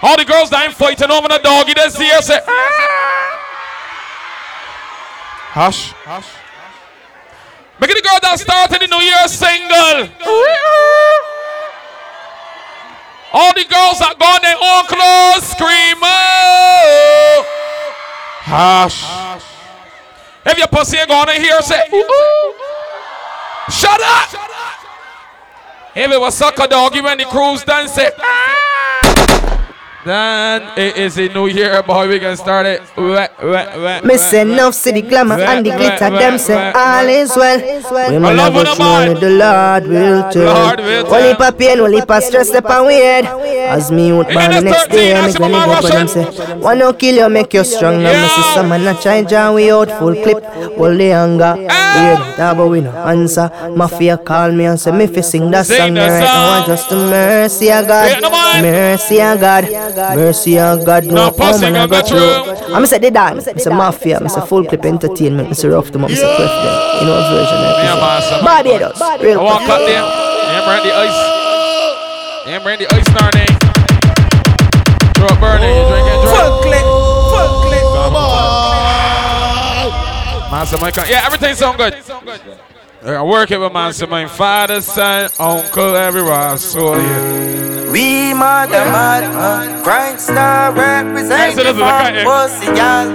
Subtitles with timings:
[0.00, 1.74] All the girls dying fighting over the doggy.
[1.74, 2.20] They see her eh?
[2.20, 2.40] say,
[5.50, 5.92] Hush.
[6.06, 6.28] Hush.
[7.80, 10.06] Make the girl that started the New Year single.
[13.32, 15.98] All the girls that got their own clothes scream.
[16.02, 17.44] Oh.
[18.46, 19.02] Hush.
[20.46, 22.54] If your pussy ain't gonna hear, say, Ooh.
[23.70, 24.30] Shut up.
[25.94, 28.67] If it was sucker doggy when the cruise dance, say, ah!
[30.04, 32.08] Then it is a new year, boy.
[32.08, 32.82] We can start it.
[34.04, 36.10] Me say enough see the glamour and the glitter.
[36.10, 37.60] Them say all is well.
[38.10, 40.80] We might never know the Lord will turn.
[41.12, 43.24] Only pa pain, only pa stress, step and weird.
[43.26, 46.24] As me out by the next day, me gonna go for them say.
[46.56, 48.02] One no kill you, make you strong.
[48.02, 50.42] Now me see some man a try jam we out full clip.
[50.78, 51.54] Hold the anger.
[51.56, 53.50] Weird, that but we no answer.
[53.74, 56.66] Mafia call me and say me fi sing that song right now.
[56.66, 59.64] Just the mercy of God, mercy of God.
[59.96, 62.74] Mercy on God, no, no man, I got through.
[62.74, 66.04] I'm say the dance, I'm say mafia, I'm say Fullklipp entertainment, I'm say rough them,
[66.04, 67.00] I'm say clef them.
[67.00, 67.88] You know what version that is.
[68.44, 71.20] Barbados, real I walk up there, and bring the ice.
[72.48, 73.56] And bring the ice name.
[75.16, 76.86] Throw it burning, you drink it, drink Full clip,
[77.32, 77.82] full clip.
[77.82, 78.48] Come on.
[80.50, 81.94] Mastermind, yeah, everything sound good.
[83.00, 87.92] I work it with Mastermind, father, son, uncle, everywhere, I saw you.
[87.92, 93.06] We mother mad, crank star represent the fuck pussy gal.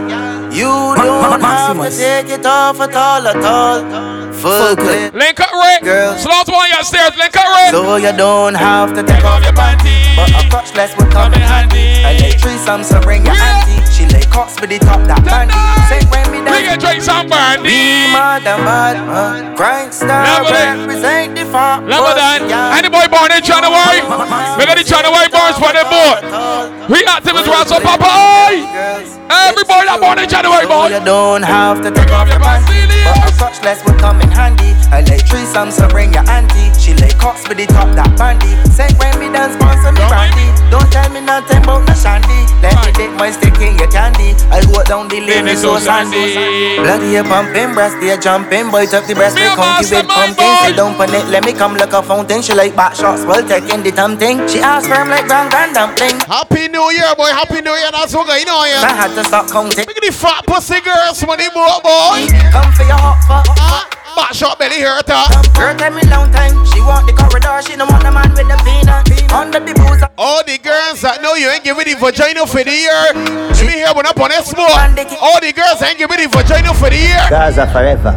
[0.54, 4.34] You don't have to take it off at all at all.
[4.34, 5.14] Full clip.
[5.14, 5.84] Link up Rick.
[5.84, 6.18] Girl.
[6.18, 7.18] Slow one your stairs.
[7.18, 7.72] Link up Rick.
[7.72, 10.16] So you don't have to take off your panties.
[10.16, 12.04] But a crotchless will come in handy.
[12.06, 13.83] I lay threesome, so bring your auntie.
[14.34, 15.54] Cops with the top that bandy.
[15.86, 16.58] Say when me dance.
[16.58, 17.70] We can drink some brandy.
[17.70, 22.74] We mad, uh, crank star represent the fuck pussy gal.
[22.74, 24.02] Any boy born in January.
[24.58, 26.18] We got the January boys for the boy.
[26.90, 28.10] We active as well, so Papa.
[28.10, 29.13] Every
[29.66, 30.94] boy that born in January, boy.
[30.94, 32.88] You don't have to take off your panties.
[33.04, 34.72] But a crotchless will come in handy.
[34.94, 36.72] I lay threesome, so bring your auntie.
[36.80, 38.48] She lay cops with the top that bandy.
[38.72, 40.48] Say when me dance, sponsor me brandy.
[40.72, 42.48] Don't tell me nothing about no shandy.
[42.64, 44.38] Let me take my stick in your candy.
[44.54, 46.38] I go down the lane, it's so sandy.
[46.80, 48.72] Bloody a pumping, breast, they jumping.
[48.72, 50.54] Boy, up the breast, they conky with pumpkin.
[50.64, 52.42] Say don't panic, let me come like a fountain.
[52.42, 54.48] She like back shots, well taking the damn thing.
[54.48, 56.24] She asked for him like grand grand dumpling.
[56.24, 57.30] Happy New Year, boy.
[57.36, 57.92] Happy New Year.
[57.92, 58.88] That's what going on, yeah.
[58.88, 59.86] I had to stop counting.
[59.86, 62.28] Look at the fat pussy girls when they move, boy.
[62.52, 63.48] Come for your hot fuck.
[63.58, 63.84] Uh,
[64.16, 65.28] back shot belly here, ta.
[65.56, 66.54] Girl, tell me long time.
[66.72, 67.62] She want the corridor.
[67.66, 69.10] She don't want the man with the peanut.
[69.34, 70.04] Under the booze.
[70.18, 73.02] All the girls that know you ain't giving the vagina for the year.
[73.16, 74.70] Let me hear one up on that smoke.
[75.22, 77.26] All the girls ain't giving the vagina for the year.
[77.30, 78.14] Gaza forever.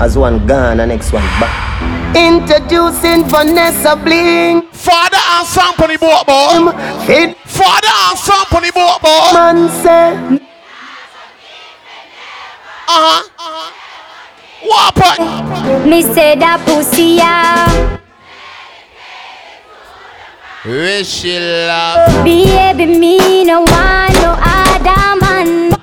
[0.00, 1.83] As one gone, the next one back.
[2.16, 4.62] Introducing Vanessa Bling.
[4.72, 6.72] Father and son on the boat, boy.
[7.12, 9.32] It Father and son on the boat, boy.
[9.34, 10.14] man say.
[12.86, 13.28] Uh huh.
[13.38, 13.70] Uh-huh.
[14.62, 15.90] What happened?
[15.90, 17.98] Me say that pussy yeah.
[20.64, 22.24] Wish she love.
[22.24, 25.76] Baby, me no want no other man.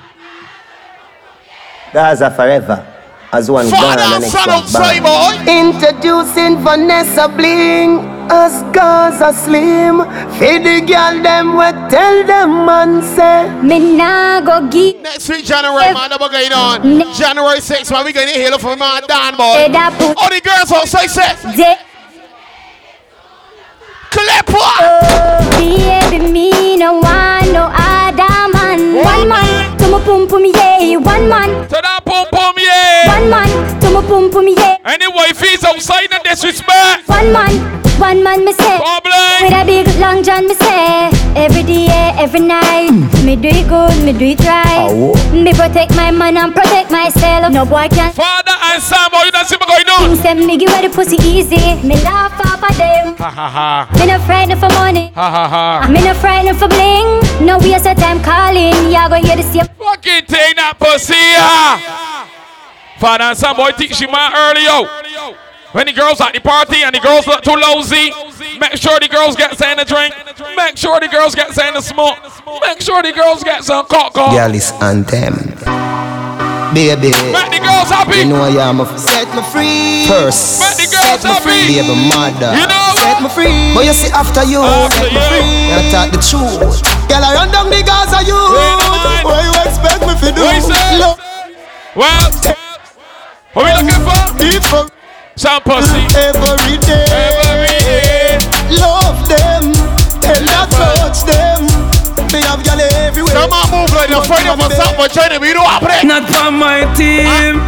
[1.92, 2.91] Gaza forever.
[3.34, 5.32] As one gone, Father the and next son one outside, boy.
[5.48, 8.00] Introducing Vanessa Bling
[8.30, 10.04] as Gaza Slim.
[10.36, 13.48] Feed the girl them we tell them man say.
[13.62, 15.00] Me nah go give.
[15.00, 16.82] Next week, January, man, what going on?
[17.14, 19.54] January 6th, man, we going to heal from my Dan, boy.
[19.54, 20.14] Say that pussy.
[20.18, 21.78] All the girls outside say, De-
[24.12, 28.94] clap oh, baby, me no want no other man.
[29.02, 30.96] One man to my pum pum yeah.
[30.96, 31.91] One man, To that
[32.30, 33.08] pum pum, yeah.
[33.08, 34.76] one man to my pum pum yeah.
[34.84, 37.08] Any wifey's outside and disrespect.
[37.08, 37.54] One man,
[37.98, 38.76] one man me say.
[38.78, 39.42] Problem.
[39.42, 41.10] With a big long john me say.
[41.34, 41.86] Every day,
[42.18, 42.90] every night.
[42.90, 43.26] Hmm.
[43.26, 44.92] Me do it good, me do it right.
[45.32, 47.52] Me protect my man and protect myself.
[47.52, 48.12] No boy can.
[48.12, 50.08] Father and son, boy, you don't see me going on.
[50.10, 51.56] Things them me give the pussy easy.
[51.86, 53.16] Me laugh off of them.
[53.16, 53.98] Ha ha ha.
[53.98, 55.10] Me no frightened for money.
[55.14, 55.88] Ha ha ha.
[55.88, 57.46] Me no frightened for bling.
[57.46, 58.90] No waste of time calling.
[58.90, 59.66] Ya go hear same.
[59.78, 62.11] Fucking take that pussy, yeah.
[63.02, 64.86] Father and son, boy, teach you man early, yo.
[65.74, 68.14] When the girls at the party and the girls look too lousy,
[68.62, 70.14] make sure the girls get some to drink.
[70.54, 72.14] Make sure the girls get some to smoke.
[72.62, 74.30] Make sure the girls get some cocoa.
[74.30, 75.34] Girl is anthem.
[76.76, 78.22] Baby, Make the girls happy.
[78.22, 80.06] you know I am a set me free.
[80.06, 81.74] First, Make the girls set me free.
[81.74, 81.90] happy.
[81.90, 83.74] Baby mother, You know set me free.
[83.74, 85.74] But you see after you, After set me free.
[85.74, 86.86] I talk the truth.
[87.10, 88.38] Girl, I run down the Gaza you.
[88.38, 89.26] Wait.
[89.26, 90.40] What you expect me to do?
[90.46, 90.98] What you say?
[91.02, 91.18] Love
[91.98, 92.30] Well,
[93.52, 94.18] what we looking for?
[94.38, 94.84] people
[95.36, 96.02] Some pussy.
[96.16, 97.06] every day.
[97.48, 98.38] Every day.
[98.80, 99.72] Love them
[100.24, 101.64] and I touch them.
[102.32, 103.32] Me have gal everywhere.
[103.34, 106.08] Some man move like they're fighting for something for China, but you know what happening?
[106.08, 107.60] Not from my team.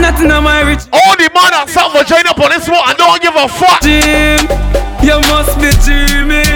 [0.00, 2.96] Nothing on my rich All the man and South Virginia up on this one and
[2.98, 3.80] don't give a fuck.
[3.80, 4.40] team.
[5.04, 6.53] You must be dreaming.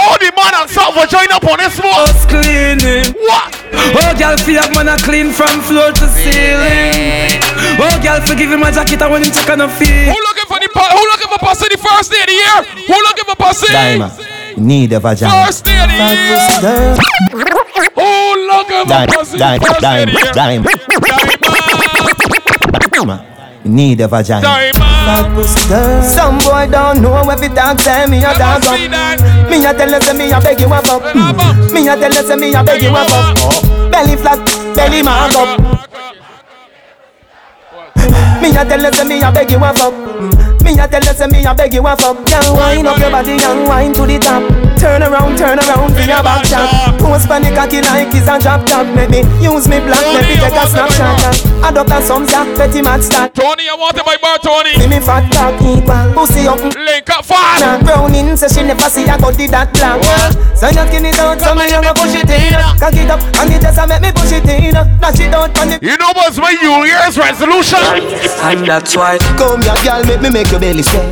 [0.00, 1.92] All the man and South Virginia up on this one.
[2.08, 3.12] Us cleaning.
[3.20, 3.52] What?
[4.00, 7.36] Oh, girl, feel like man a clean from floor to ceiling.
[7.78, 10.08] Oh, girl, forgive him my jacket and when him check on the feet.
[10.08, 12.58] Who looking for the pu- who looking for pussy the first day of the year?
[12.88, 13.68] Who looking for pussy?
[13.72, 14.12] Diamond,
[14.56, 15.46] need a vagina.
[15.46, 16.60] First day of the year.
[16.60, 16.96] Girl,
[18.00, 20.32] Who looking for Dime, pussy dime, first day of dime, the year?
[20.32, 20.62] dime.
[22.90, 23.29] Diamond.
[23.64, 24.40] Need a vagina.
[24.42, 25.48] Diamond.
[26.04, 29.50] Some boy don't know every dog say me a Let dog up.
[29.50, 31.02] Me a tell you say me a beg you a fuck.
[31.02, 31.72] Mm.
[31.72, 33.36] Me a tell you say me a beg you a fuck.
[33.90, 34.38] Belly flat,
[34.76, 35.60] belly mark up.
[38.40, 39.92] Me a tell you say me a beg you a fuck.
[39.94, 40.49] Mm.
[40.70, 42.22] Me a tell you say me a beg you a fuck.
[42.30, 44.46] Young wine up your body, young wine to the top.
[44.78, 46.94] Turn around, turn around for your back shot.
[47.02, 48.86] Post pan the cocky like it's a drop top.
[48.94, 51.42] Maybe use me black, maybe take a snapshot.
[51.66, 53.34] Adopt a some jack, petty match start.
[53.34, 54.78] Tony, I want it by bar Tony.
[54.78, 56.62] See me fat cock equal, pussy up.
[56.62, 57.66] Link up fast.
[57.66, 59.98] Nah, Browning say she never see a body that black.
[60.54, 62.54] So you skin it out, so me you go push it in.
[62.78, 64.72] Cock it up, and it just a make me push it in.
[65.02, 67.82] Dash it out, and it You know what's my New Year's resolution?
[68.44, 69.18] And that's why.
[69.36, 71.10] come here, girl, make me make your belly swell.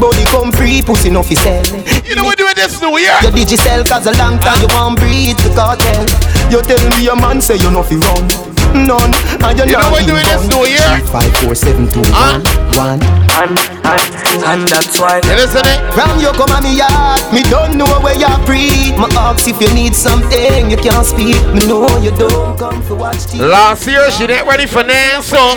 [0.00, 1.64] Body come free, pussy no fi sell.
[2.04, 3.14] You know we're doing this New Year?
[3.22, 6.04] Your digital cause a long time you want breathe the cartel.
[6.50, 8.57] You tell me your man say you no fi run.
[8.86, 10.54] None, and you, You know not we're fi doing this run.
[10.54, 10.90] New Year?
[11.10, 12.38] Five, four, seven, two, Huh?
[12.78, 13.00] one, one.
[13.38, 13.54] And,
[13.86, 15.20] and, and that's why.
[15.24, 15.78] You listening?
[15.94, 18.96] From you come at me yard, me don't know where you breathe.
[18.98, 21.38] My ask if you need something, you can't speak.
[21.54, 23.40] Me know you don't come for watch TV.
[23.48, 25.54] Last year she didn't ready for now, so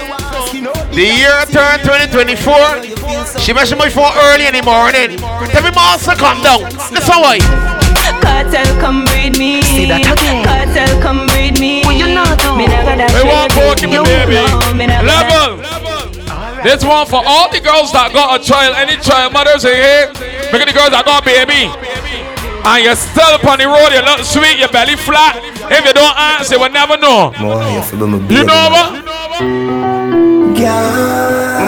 [0.94, 3.40] the year turned 2024.
[3.40, 5.18] She mentioned my phone early in the morning.
[5.50, 6.64] Tell me, master, come down.
[6.94, 7.40] That's how I.
[8.22, 9.62] Cartel come breed me.
[9.62, 10.46] See that again.
[10.46, 11.81] Cartel come breed me.
[12.16, 12.56] What do?
[12.58, 13.62] Me never that We want baby.
[13.62, 14.36] both of me, You baby.
[14.36, 16.64] know me never that- Level.
[16.64, 20.12] This one for all the girls that got a child, any child mothers in here.
[20.54, 21.72] Look at the girls that got a baby.
[22.64, 25.42] And you're still upon the road, you look sweet, your belly flat.
[25.72, 27.34] If you don't answer, we'll never know.
[27.40, 28.90] Boy, you feel me You know what?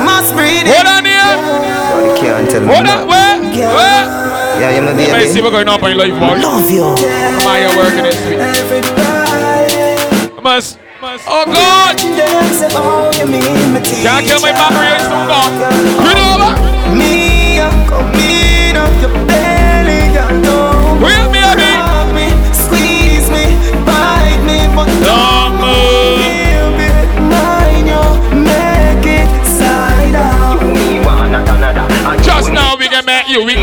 [0.06, 1.34] Must breathe What on here?
[2.06, 3.01] You can't tell me What no.
[3.01, 3.42] on where?
[3.42, 4.06] Where?
[4.62, 5.42] Yeah, you my Let me see baby.
[5.42, 6.38] what's going on in your life, boy.
[6.38, 6.94] Love you.
[6.94, 9.23] Come on, you're working this week.
[10.44, 10.78] Must.
[11.01, 11.98] Oh, God.
[14.04, 15.54] Can't kill my battery, it's too gone.
[16.04, 16.56] You know what?
[16.95, 21.72] Me, come in up your belly, girl, don't me, baby?
[21.80, 23.56] Hug me, squeeze me,
[23.88, 26.19] bite me, but Don't move.
[26.75, 26.92] me,
[27.24, 28.04] mind you,
[28.44, 30.60] make it side out.
[32.24, 33.44] Just now we can make you.
[33.46, 33.56] We,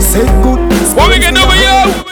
[0.00, 0.60] Say good,
[0.96, 2.04] what we can do with you?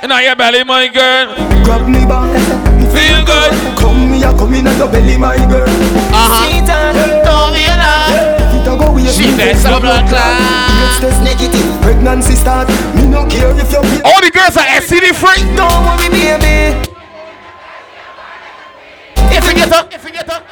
[0.00, 1.34] And now your belly, my girl.
[1.64, 2.47] grab me back.
[2.94, 3.52] Feel good.
[3.76, 5.68] Come here, come in at your belly, my girl.
[5.68, 6.48] Uh-huh.
[7.24, 8.40] Don't be alive.
[8.54, 10.34] It a go with She said some blood clot.
[10.80, 11.66] Let's test negative.
[11.82, 12.68] Pregnancy start.
[12.96, 14.02] Me no care if you feel.
[14.04, 15.44] All the girls are STD free.
[15.54, 16.76] Don't worry, baby.
[19.30, 20.42] If you get up, if you get up.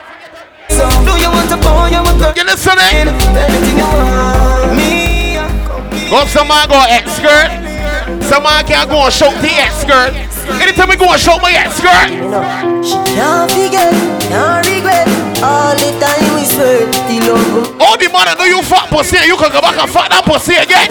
[0.68, 1.88] So, do you want a boy?
[1.88, 2.32] You want girl?
[2.36, 3.08] You listening?
[3.08, 4.76] Anything you want.
[4.76, 5.36] Me.
[6.10, 7.50] Go some man go X-skirt.
[8.22, 10.35] Some man can't go and show the X-skirt.
[10.48, 12.08] Anytime we go and show my X-skirt.
[12.86, 13.92] She can't forget,
[14.30, 15.06] can't regret.
[15.42, 19.20] All the time we swear, the love All the man that know you fat pussy,
[19.28, 20.88] you can go back and fuck that pussy again.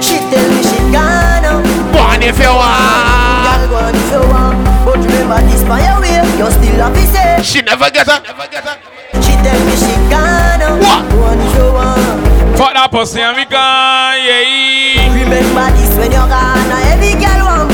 [0.00, 1.60] She tell me she gone now.
[1.92, 3.44] Go on if you want.
[3.44, 4.56] Girl, go on if you want.
[4.86, 7.42] But remember this by your way, you still have to say.
[7.44, 8.22] She never get her.
[8.24, 8.76] Never get her.
[9.20, 10.78] She tell me she gone now.
[10.80, 11.02] What?
[11.12, 12.56] Go on if you want.
[12.56, 15.10] Fuck that pussy and we gone, yeah.
[15.20, 16.70] Remember this when you're gone.
[16.96, 17.71] Every girl want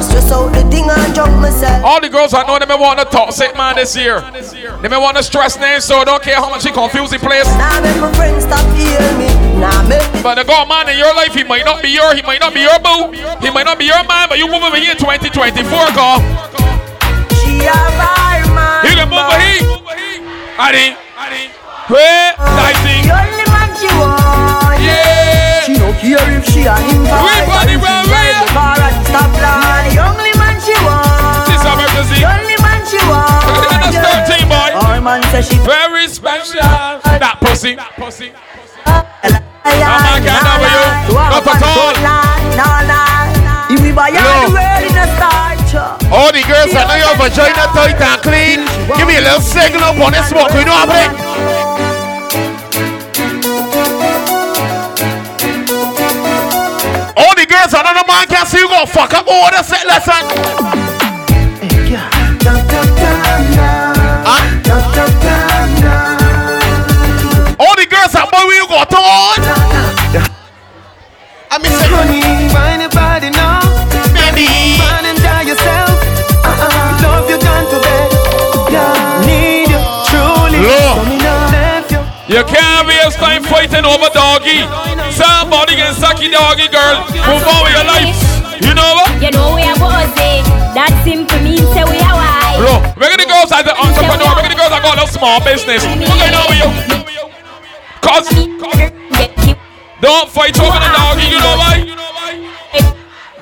[0.00, 1.84] Now stress out the thing and jump myself.
[1.84, 4.20] All the girls I know they may want to toxic man this year.
[4.82, 7.46] They may want to stress names, so don't care how much he confuse the place.
[7.58, 9.28] Now make my friends stop hear me.
[9.60, 12.22] Now make But the God man in your life, he might not be your, he
[12.22, 13.12] might not be your boo,
[13.44, 16.18] he might not be your man, but you move over here in 2024, girl.
[17.44, 18.84] she a bar man.
[18.88, 19.68] You can move over here.
[20.60, 20.96] Adi,
[21.90, 24.78] where, The only man she want.
[24.80, 25.60] yeah.
[25.66, 29.42] She no care if she a invite We body if round she here.
[29.42, 29.90] the car at the stop line.
[29.90, 31.46] The only man she want.
[31.46, 32.18] This is emergency.
[32.20, 33.30] The only man she want.
[33.70, 34.70] That's 13, boy.
[34.78, 36.60] Our man say she Very special.
[36.60, 37.74] That pussy.
[37.74, 38.32] That pussy.
[39.60, 40.82] Ay, man ay, can't nah, have you.
[41.06, 41.76] To Not at all.
[41.76, 43.10] good line, nah, nah.
[43.70, 46.00] If we buy all the world in a starch.
[46.10, 48.60] All the girls that know your vagina tight and clean,
[48.98, 50.50] give me a little signal on this smoke.
[50.56, 51.79] You know what I'm
[58.80, 61.20] can see you go fuck up all the set lesson.
[64.24, 64.40] Huh?
[67.58, 69.36] All the girls that boy, you go on.
[71.52, 73.60] I mean, Honey, find your body now.
[74.14, 74.78] baby.
[74.78, 75.98] Man and die yourself.
[76.46, 77.02] Uh-uh.
[77.02, 78.08] Love you gone to bed.
[78.70, 79.26] Yeah.
[79.26, 80.62] Need you truly.
[80.62, 80.94] Look.
[80.94, 82.00] So me not left you.
[82.30, 84.62] You can't waste time fighting over doggy.
[85.12, 87.02] Somebody can suck your doggy, girl.
[87.26, 88.39] Move on with your life.
[90.10, 90.42] Are bossy.
[90.74, 92.58] That simple means say we are wise.
[92.58, 94.30] Look, we're gonna girls as the entrepreneur.
[94.34, 95.84] We're gonna that got a small business.
[95.86, 96.70] On with you?
[98.00, 98.26] Cause
[100.00, 101.26] don't fight over the doggy.
[101.28, 102.00] You know why?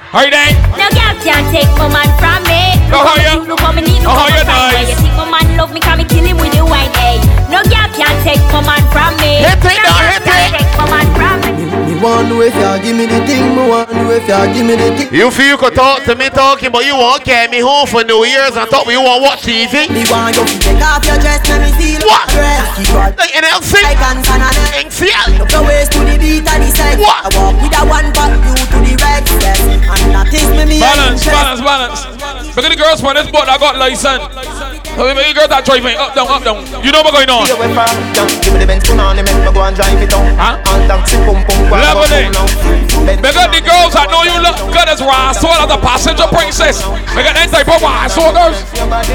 [0.09, 0.53] Alright then.
[0.73, 2.75] No girl can take my man from me.
[2.89, 4.89] No, how you- Look how me need, look no, how you nice.
[4.89, 7.21] You think my man love me, can me kill him with the wine, hey.
[7.53, 7.88] No girl
[8.25, 9.43] take my man from me.
[9.45, 10.53] Hit it no now, girl hit can it.
[10.59, 11.51] take my from me.
[11.89, 14.67] Me want know if you give me the thing, me want know if you give
[14.67, 15.09] me the thing.
[15.13, 18.05] You feel you could talk to me talking, but you won't carry me home for
[18.05, 19.89] New Year's and talk me you want watch TV.
[19.91, 22.29] Me want you to take off your dress, let me feel What?
[22.31, 22.67] your dress.
[22.79, 24.87] Keep on Like NLC, like and son and neck.
[24.87, 25.29] NCL.
[25.43, 26.97] Look your waist to the beat and the sex.
[27.03, 27.19] What?
[27.25, 29.59] I walk with a one but you to the red step.
[29.89, 32.01] And that is me, me Balance, and balance, balance.
[32.55, 34.23] Look at the girls for this boat that got license.
[34.95, 36.63] So we make the girls that driving up, down, up, down.
[36.85, 37.47] You know what's going on?
[38.43, 40.25] Give me the Benz, put on the make me go and drive it down.
[40.39, 40.57] Huh?
[40.73, 42.33] And taxi, pum pum, go Level go it.
[42.33, 42.47] now.
[43.05, 46.27] Benz, We got the girls that know you look good as Rasul as a passenger
[46.33, 46.81] princess.
[47.15, 48.59] We got that type of Rasul girls.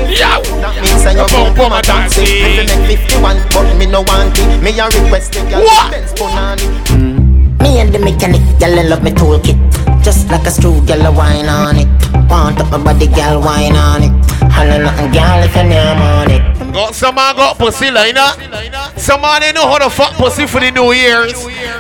[0.09, 0.37] Yeah.
[0.61, 2.25] That means say you Boom, boom boom, boom a a taxi.
[2.25, 2.61] taxi.
[2.61, 4.61] Me make 51, but me no want it.
[4.61, 5.91] Me a request the girl What?
[5.91, 7.12] Benz, put on it.
[7.61, 9.57] Me and the mechanic, girl, I love me toolkit.
[10.03, 11.87] Just like a screw, girl, I wine on it.
[12.29, 14.11] Want up my body, girl, wine on it.
[14.51, 16.73] Holla nothing, girl, if you name on it.
[16.73, 18.93] Got some man got pussy like that.
[18.97, 21.33] Some man they know how to fuck pussy for the New Year's.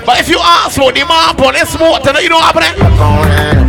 [0.05, 3.62] But if you ask for the man this smoke tonight, you know what happening?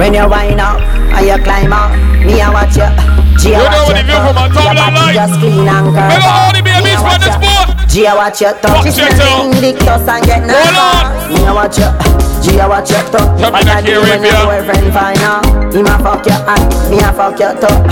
[0.00, 1.92] When you wind up and you climb up,
[2.24, 2.88] me I watch you.
[3.36, 5.12] G You know what the view from my top look like?
[5.12, 6.08] Just clean and curve.
[6.08, 7.44] Got all the babies this ya.
[7.44, 7.68] boat.
[7.84, 8.80] G a watch your touch.
[8.80, 9.20] Watch yourself.
[9.20, 11.04] nothing lick dust and get Hold on.
[11.28, 11.92] Me a watch you.
[12.40, 15.44] G a watch your me What that I do when your boyfriend find out?
[15.68, 17.84] Him a fuck your hand, me a fuck your toe.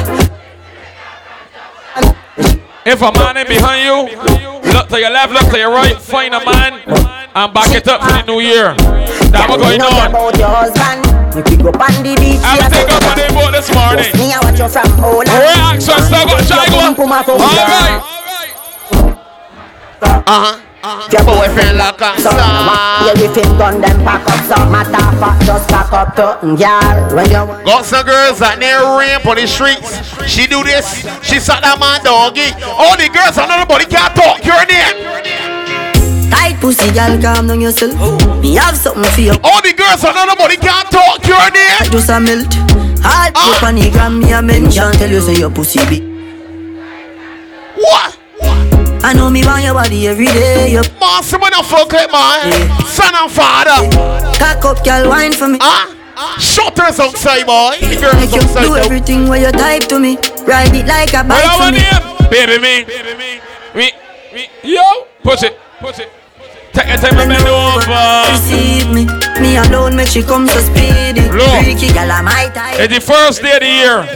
[2.88, 4.16] If a man in behind you,
[4.72, 6.80] look to your left, look to your right, find a man
[7.36, 8.72] and back it up for the new year.
[9.28, 11.07] That what going on.
[11.42, 11.50] About your husband.
[11.50, 12.40] You pick up on the beach.
[12.42, 14.10] I'm yeah, take so- up on the boat this morning.
[14.18, 15.28] Me a watch you from Holland.
[15.30, 16.94] Reaction still got Jaguar.
[16.98, 17.28] All right.
[17.28, 17.44] All
[18.26, 18.54] right.
[20.28, 21.08] Uh-huh.
[21.10, 23.04] Your Boyfriend like a So, star.
[23.04, 27.16] yeah, if him gun them pack up, so matter fact, just pack up to, girl,
[27.16, 27.64] when you.
[27.66, 29.98] Got some girls that near ramp on the streets.
[30.30, 31.02] She do this.
[31.26, 32.54] She suck that man doggy.
[32.78, 35.57] All the girls and nobody can talk your name.
[36.30, 37.92] Tight pussy, girl, calm down yourself.
[38.42, 39.32] Me have something for you.
[39.44, 41.90] All the girls and nobody can talk you your name.
[41.92, 42.52] Just a melt.
[43.00, 43.56] Hard Ah.
[43.56, 44.92] up on the gram, me a mention.
[44.92, 46.02] Tell you say your pussy big.
[47.76, 48.18] What?
[49.04, 50.70] I know me want your body every day.
[50.72, 52.50] You Man, someone a fuck it, man.
[52.86, 53.88] Son and father.
[54.38, 55.58] cock up, girl, wine for me.
[55.62, 55.94] Huh?
[56.40, 57.76] Shutters outside, boy.
[57.80, 58.62] The girls Make you outside.
[58.66, 60.16] do everything where you type to me.
[60.46, 61.78] Ride it like a bike for me.
[61.78, 62.28] name?
[62.30, 62.84] Baby me.
[62.84, 63.40] Baby me.
[63.74, 63.92] Me.
[64.34, 64.48] Me.
[64.64, 64.82] Yo.
[65.22, 65.56] Push it.
[65.80, 66.10] Push it.
[66.78, 68.30] Take your time and bend over.
[68.30, 69.02] Receive me.
[69.42, 71.26] Me alone make she come so speedy.
[71.26, 71.66] Look.
[71.66, 72.78] Freaky girl, I'm my type.
[72.78, 74.06] It's the first day of the year.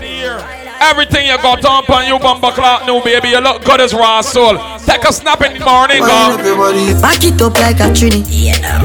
[0.78, 3.30] Everything you got on on you, bumper clock, new baby.
[3.30, 4.58] You look good as raw soul.
[4.78, 7.00] Take a snap in the morning, Wind up go.
[7.02, 8.22] Back it up like a trini.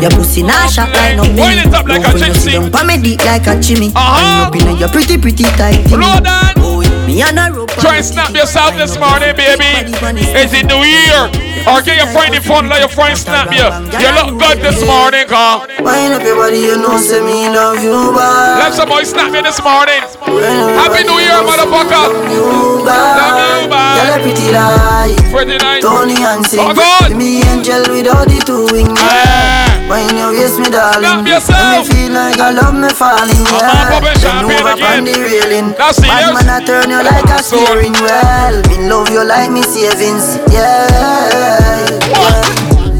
[0.02, 1.42] Your pussy nah shot like no me.
[1.42, 2.64] Wind it up like a Love when you gypsy.
[2.64, 3.92] sit down me deep like a chimney.
[3.96, 4.50] Uh-huh.
[4.52, 5.86] Wind up in your pretty pretty tight.
[5.90, 6.58] Blow that.
[7.08, 7.72] Me and a rope.
[7.80, 9.64] Try and snap yourself this morning, baby.
[10.36, 11.32] It's the new year.
[11.64, 13.64] Or get your friend in phone, let your friend snap you.
[13.64, 15.64] You look good this morning, go.
[15.80, 18.60] Wind up your body, you know say me love you bad.
[18.60, 20.04] Let some boy snap you this morning.
[20.76, 22.12] Happy New Year, motherfucker.
[22.28, 23.24] You bad.
[23.24, 23.96] Love you, bad.
[24.04, 25.82] Girl, a pretty like Pretty nice.
[25.84, 26.60] Toni-Ann Singh.
[26.60, 27.08] Oh, God.
[27.08, 29.67] Give me angel with all the two wings.
[29.88, 31.24] When you waist me, darling.
[31.24, 33.39] Make me feel like I love me falling.
[33.48, 33.88] Yeah.
[33.88, 35.72] pop it, Bend champagne over on the railing.
[35.79, 38.56] That's Bad man, I turn you like a steering wheel.
[38.67, 40.38] Me love you like me savings.
[40.51, 41.88] Yeah.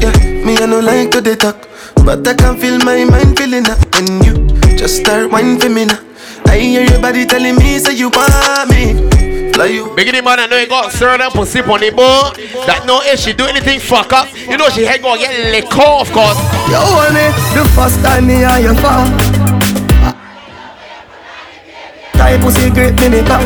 [0.00, 1.68] Yeah, me I no like to dey talk,
[2.06, 5.84] but I can feel my mind feeling that when you just start whining for me
[5.84, 5.98] now.
[6.46, 8.94] I hear your body telling me say you want me,
[9.58, 9.90] fly you.
[9.96, 12.38] Beginning man, I know you got certain pussy on the boat.
[12.70, 15.74] That no if she do anything fuck up, you know she head gonna get lick
[15.74, 16.38] off, cause
[16.70, 17.26] You hold me
[17.58, 19.10] the first time me and you fall.
[22.14, 23.42] Tie pussy grip me me cock.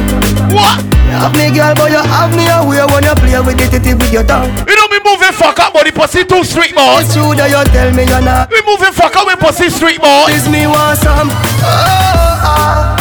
[0.52, 0.76] What?
[1.08, 3.96] You have me girl, but you have me away when you play with it, it
[3.96, 4.52] with your tongue.
[4.68, 7.04] You know me moving fuck up, but the pussy too street boss.
[7.04, 8.52] It's true that you tell me you're not.
[8.52, 10.28] We moving fuck up with pussy street boss.
[10.28, 11.28] This me want some.
[11.32, 12.92] Oh, oh.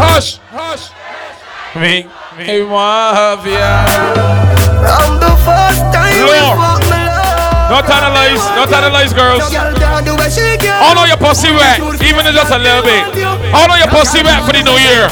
[0.00, 0.92] Hush, hush.
[1.76, 2.04] Me,
[2.38, 3.84] me want ya.
[4.82, 6.58] From the first time we Lord.
[6.58, 7.70] fuck me love.
[7.70, 9.44] Not analyze, not analyze, girls.
[9.48, 10.76] Girl, girl, the way she get.
[10.82, 13.02] All know your pussy wet, even if just a little bit.
[13.54, 15.08] All know your pussy wet for the new year.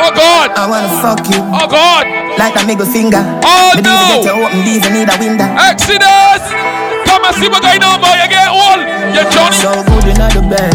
[0.00, 2.06] Oh God, I wanna fuck you oh God.
[2.40, 3.20] like a middle finger.
[3.44, 4.22] Oh Me no.
[4.22, 5.46] get you open, these I need a window.
[5.60, 6.42] Exodus!
[7.04, 8.16] Come and see what going on, boy.
[8.16, 8.80] You get old.
[9.12, 9.56] You Johnny.
[9.60, 10.72] So good in the bed.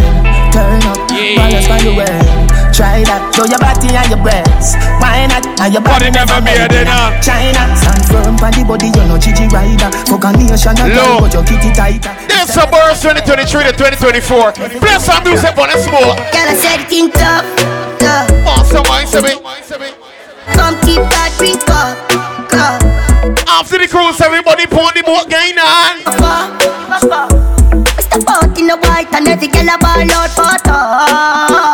[0.53, 1.35] Turn up, Yeah.
[1.41, 2.44] balance by the way.
[2.75, 4.75] Try that, show your body and your breasts.
[4.99, 5.47] Why not?
[5.63, 7.15] And your Body body never made it, huh?
[7.23, 9.87] China, stand firm on the body, you know Gigi rider.
[10.11, 11.23] Fuck a nation and Low.
[11.23, 12.11] girl, but your kitty tighter.
[12.27, 14.59] This a burst 2023 to 2024.
[14.83, 16.19] Play some music on the smoke.
[16.35, 17.47] Girl, I said it in tough,
[17.95, 18.27] tough.
[18.43, 19.39] Awesome, I say me.
[20.59, 21.95] Come keep that drink up,
[22.59, 22.83] up.
[23.47, 26.03] After the cruise, everybody point the boat going on.
[28.03, 31.47] Step out in the white and every girl a ball out for top.
[31.49, 31.64] Head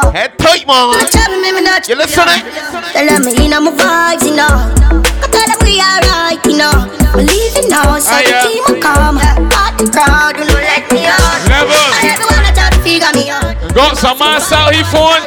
[0.42, 0.98] tight, man.
[0.98, 2.42] Not trouble me, me not You listening?
[2.42, 2.94] Eh?
[2.98, 4.50] They let me in on my vibes, you know.
[4.50, 6.74] I tell them we alright, you know.
[7.14, 8.46] We leaving now, so the yeah.
[8.50, 9.22] team will come.
[9.54, 11.40] Part the crowd, you know, let me out.
[11.46, 11.82] Never.
[12.02, 13.54] And everyone a try to figure me out.
[13.72, 15.24] Got some man out he phone,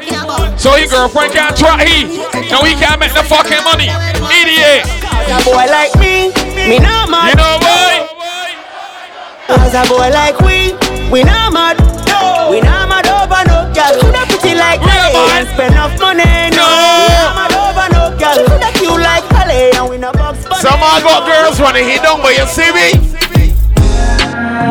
[0.59, 2.21] so he girlfriend can't try he.
[2.51, 3.89] No, he can't make the fucking money.
[4.29, 4.85] Idiot.
[5.31, 6.29] A boy like me,
[6.69, 7.33] me not mad.
[7.33, 8.09] You know why?
[9.49, 10.77] As a boy like we,
[11.11, 11.79] we not mad.
[12.09, 12.51] No.
[12.51, 12.84] We not
[15.55, 16.51] spend enough money.
[16.51, 16.67] No.
[16.67, 18.39] We not over no girl.
[18.47, 20.61] Coulda cute like Kelly and we no box bunny.
[20.61, 23.15] Some of got girls wanna hit down, but you see me?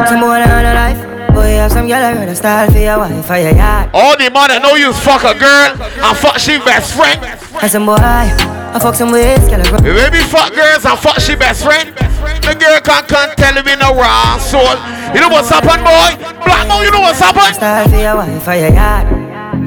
[0.08, 1.00] Some boy on a life.
[1.34, 3.90] Boy, have some girl I rather style for your wife or your yard.
[3.94, 7.18] All the man that know you fuck a girl and fuck she best friend.
[7.64, 9.66] And some boy, I fuck some ways, girl I.
[9.82, 11.96] You baby fuck girls and fuck she best friend.
[12.44, 14.76] The girl can't, can't tell me no wrong soul.
[15.16, 16.12] You know what's happened, boy?
[16.44, 17.56] Black man, you know what's happened?
[17.56, 19.08] Style for your wife or your yard.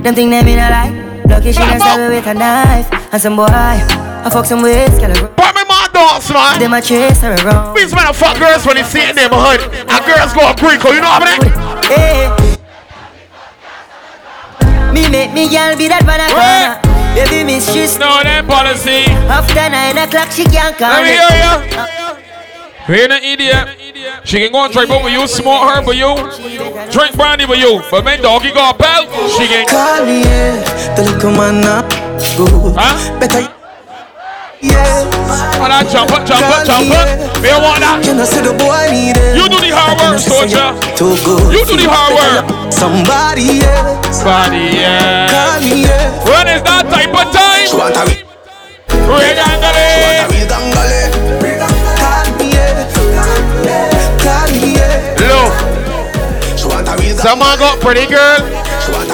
[0.05, 1.06] Them think they mean a lie.
[1.29, 2.89] Lucky she done stab with a knife.
[3.13, 5.15] And some boy, I fuck some ways, I.
[5.37, 6.59] But me man dance, man.
[6.61, 7.75] Them a chase her around.
[7.77, 9.61] These men fuck girls when they see it in the neighborhood.
[9.91, 11.53] And girls go up Greco, you know what I mean?
[11.91, 12.31] Hey.
[14.93, 16.81] Me make me girl be that man a corner.
[17.17, 19.05] Baby miss she's No, that policy.
[19.29, 21.05] after nine o'clock she can't Let come.
[21.05, 21.53] me hear ya.
[21.81, 22.17] Uh,
[22.89, 24.23] We ain't an idiot.
[24.23, 26.15] She can go and drink over you, smoke her for you,
[26.95, 27.83] drink brandy for you.
[27.91, 29.11] But man, doggy got a belt.
[29.35, 29.67] She can.
[29.67, 30.23] Call me.
[30.95, 31.83] The little man now.
[32.39, 32.47] Go.
[32.79, 33.19] Huh?
[33.19, 33.43] Better.
[34.63, 35.03] Yeah.
[35.59, 37.43] Oh, that jump up, jump up, jump up.
[37.43, 38.07] Me want that.
[38.07, 39.35] You know, see the boy need it.
[39.35, 40.71] You do the hard work, soldier.
[40.95, 41.53] Too good.
[41.53, 42.71] You do the hard work.
[42.71, 44.23] Somebody else.
[44.23, 45.27] Body, yeah.
[45.27, 46.23] Call me, yeah.
[46.23, 47.67] When is that type of time?
[47.67, 48.07] She want a
[49.11, 49.56] real,
[57.27, 58.39] someone got pretty girl.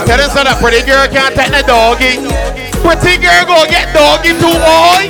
[0.04, 2.20] Tell us that pretty girl can't take the doggy.
[2.84, 5.08] Pretty girl go get doggy too, boy.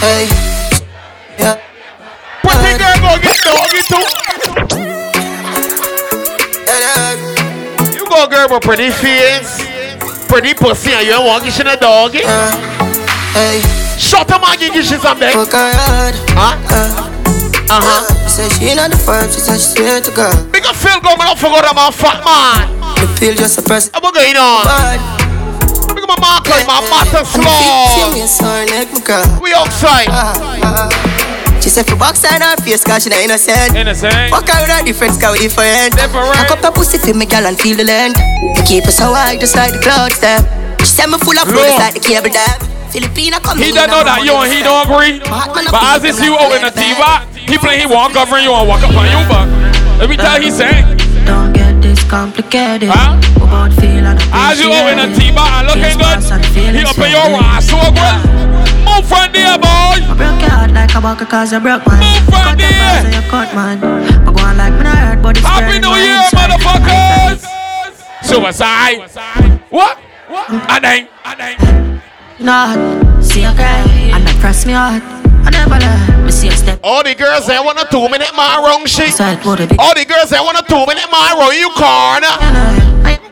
[0.00, 0.24] Hey.
[1.36, 1.60] Yeah.
[2.40, 4.00] Pretty girl go get doggy too.
[7.92, 9.60] You go girl with pretty face,
[10.24, 12.24] pretty pussy, and you don't want to get a doggy.
[13.36, 13.60] Hey.
[14.00, 14.82] Shut up, man, give you.
[14.96, 15.32] Fuck her.
[16.32, 16.56] Huh?
[16.70, 17.17] Uh,
[17.68, 18.00] Uh huh.
[18.24, 19.36] She said she not the first.
[19.36, 20.32] She said she swear to God.
[20.56, 21.28] A feel good, man.
[21.32, 22.64] I forgot about fat man.
[22.96, 23.92] The pill just a press.
[23.92, 24.64] What's going on?
[25.92, 28.12] Make my mark like my matter See slow.
[28.12, 29.24] me sore neck, my girl.
[29.40, 30.08] We outside.
[30.08, 30.32] Ah,
[30.64, 30.88] ah.
[31.60, 33.76] She said, for box on her face, cause she not innocent.
[33.76, 34.30] Innocent.
[34.32, 35.92] Fuck her with her difference, cause we different.
[35.92, 36.32] Different.
[36.36, 38.16] Cock up the pussy for me, girl, and feel the length.
[38.56, 40.40] Me keep her so high, just like the clouds, them.
[40.80, 42.77] She said me full of flow, just like the cable dam.
[42.88, 45.20] Filipina come He don't know that you and he don't agree.
[45.20, 46.96] But as it's you out in the TV,
[47.48, 49.44] he play he won't govern you and walk up on you, but
[50.00, 50.82] every time he say,
[51.28, 52.88] Don't get this complicated.
[52.92, 53.16] Huh?
[53.44, 56.20] About feel and as you out in the TV and looking good,
[56.52, 58.20] he up in your ass so well.
[58.84, 60.00] Move from there, boy.
[60.00, 62.00] I broke your heart like a bucket cause you broke mine.
[62.00, 62.80] Move from Cut the there.
[62.80, 63.80] bars so you cut mine.
[64.24, 66.56] But go on like me not hurt, but it's Happy burning New my Year, inside.
[66.56, 67.40] motherfuckers.
[68.24, 69.60] Suicide.
[69.70, 69.96] What?
[70.28, 70.46] What?
[70.68, 72.02] I then, I then.
[72.40, 72.78] Not
[73.24, 73.82] see you cry
[74.14, 75.02] and that press me hard.
[75.42, 76.78] I never let me see a step.
[76.84, 79.12] All the girls they want a two minute man wrong shit.
[79.12, 79.80] So it would have been.
[79.80, 82.30] All the girls they want a two minute man wrong you corner.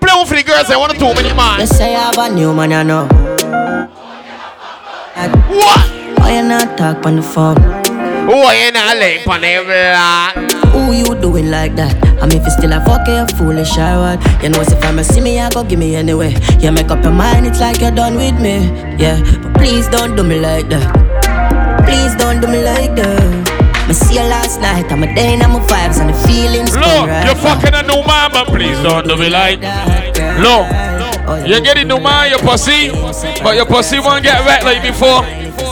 [0.00, 1.60] Play for the girls they want a two minute man.
[1.60, 3.06] You say I have a new man, I know.
[5.54, 6.18] What?
[6.18, 7.85] Why you not talk on the phone?
[8.26, 9.54] Who are you not late on the
[10.74, 11.94] Who you doing like that?
[12.20, 14.42] I mean, if you still a fuck you foolish or what?
[14.42, 16.34] You know, if I'm a see me, I go give me anyway.
[16.58, 18.66] You make up your mind, it's like you're done with me.
[18.98, 20.90] Yeah, but please don't do me like that.
[21.86, 23.46] Please don't do me like that.
[23.86, 26.74] I see you last night, I'm a day and I'm a vibes and the feelings.
[26.74, 30.18] Look, you're fucking a new man, but please don't do me like that.
[30.42, 30.66] Look,
[31.30, 32.90] oh, you're getting new man, your pussy,
[33.38, 35.22] but your pussy won't get wet like before.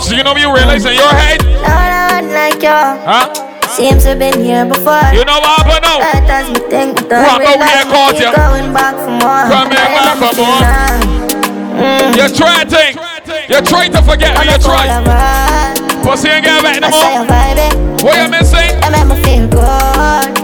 [0.07, 1.94] So you know you realize in your head.
[2.35, 2.83] Like you.
[3.07, 3.31] Huh?
[3.71, 5.07] Seems we've been here before.
[5.15, 6.03] You know what happened now?
[6.03, 8.31] That as me think, don't Rock over here, caught you.
[8.35, 9.47] going back for more.
[9.47, 10.63] Here, back for more.
[11.79, 12.11] Mm.
[12.19, 12.83] You're trying to,
[13.47, 15.07] you're trying to forget me, you're trying.
[16.03, 17.23] Pussy ain't get wet no more.
[18.03, 18.83] What you missing?
[18.83, 20.35] That make me feel good.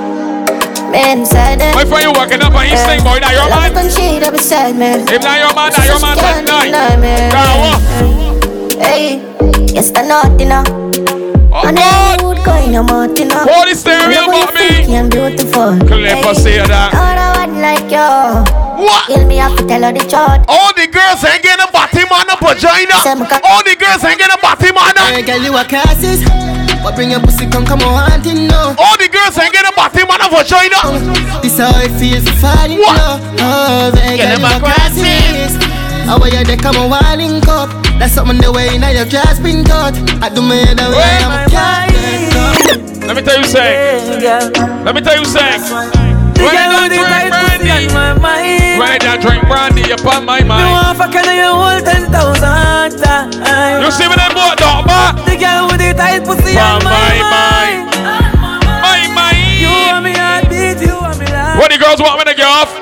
[0.95, 1.75] Me inside it.
[1.75, 3.91] My friend, you walking up and you sing, boy, now Love man.
[3.91, 4.95] can up beside me.
[5.11, 6.71] If not your man, now your man tonight.
[7.35, 8.79] Girl, what?
[8.79, 9.19] Hey,
[9.75, 10.80] yes, I know you know.
[11.71, 13.47] The mood going, I'm out, you know.
[13.47, 14.67] Holy stereo Love when about you me.
[14.75, 15.79] freaky and beautiful.
[15.87, 16.91] Clip us say that.
[16.91, 18.11] Not a one like you.
[18.83, 19.07] What?
[19.07, 20.43] Kill me, I to tell her the truth.
[20.51, 22.97] All the girls ain't getting a body man a vagina.
[23.47, 25.03] All the girls ain't getting a body man a.
[25.15, 26.27] Hey, girl, you a classes.
[26.83, 28.75] But bring your pussy, come, come on, hunting now.
[28.75, 30.81] All the girls ain't getting a body man a vagina.
[31.45, 33.21] This how it feels to fall in love.
[33.39, 35.70] Oh, hey, Get girl, you a a classes.
[36.11, 37.71] How are you, they come on, walling cup.
[38.03, 39.95] That's something the way now your grass been cut.
[40.19, 41.87] I do me the way I'm a cat.
[43.07, 44.19] Let me tell you something.
[44.83, 46.11] Let me tell you something.
[46.41, 47.95] When I don't drink brandy,
[48.75, 50.73] when I drink brandy, you're on my Me mind.
[50.75, 53.37] want fuck you your whole ten thousand times.
[53.79, 56.91] You see me them boat dog, but The girl with the tight pussy on on
[56.91, 57.87] my my mind.
[59.15, 59.31] my
[59.63, 60.05] You want mind.
[60.11, 61.55] me heartbeat, you want me life.
[61.61, 62.73] What the girls want me to get off?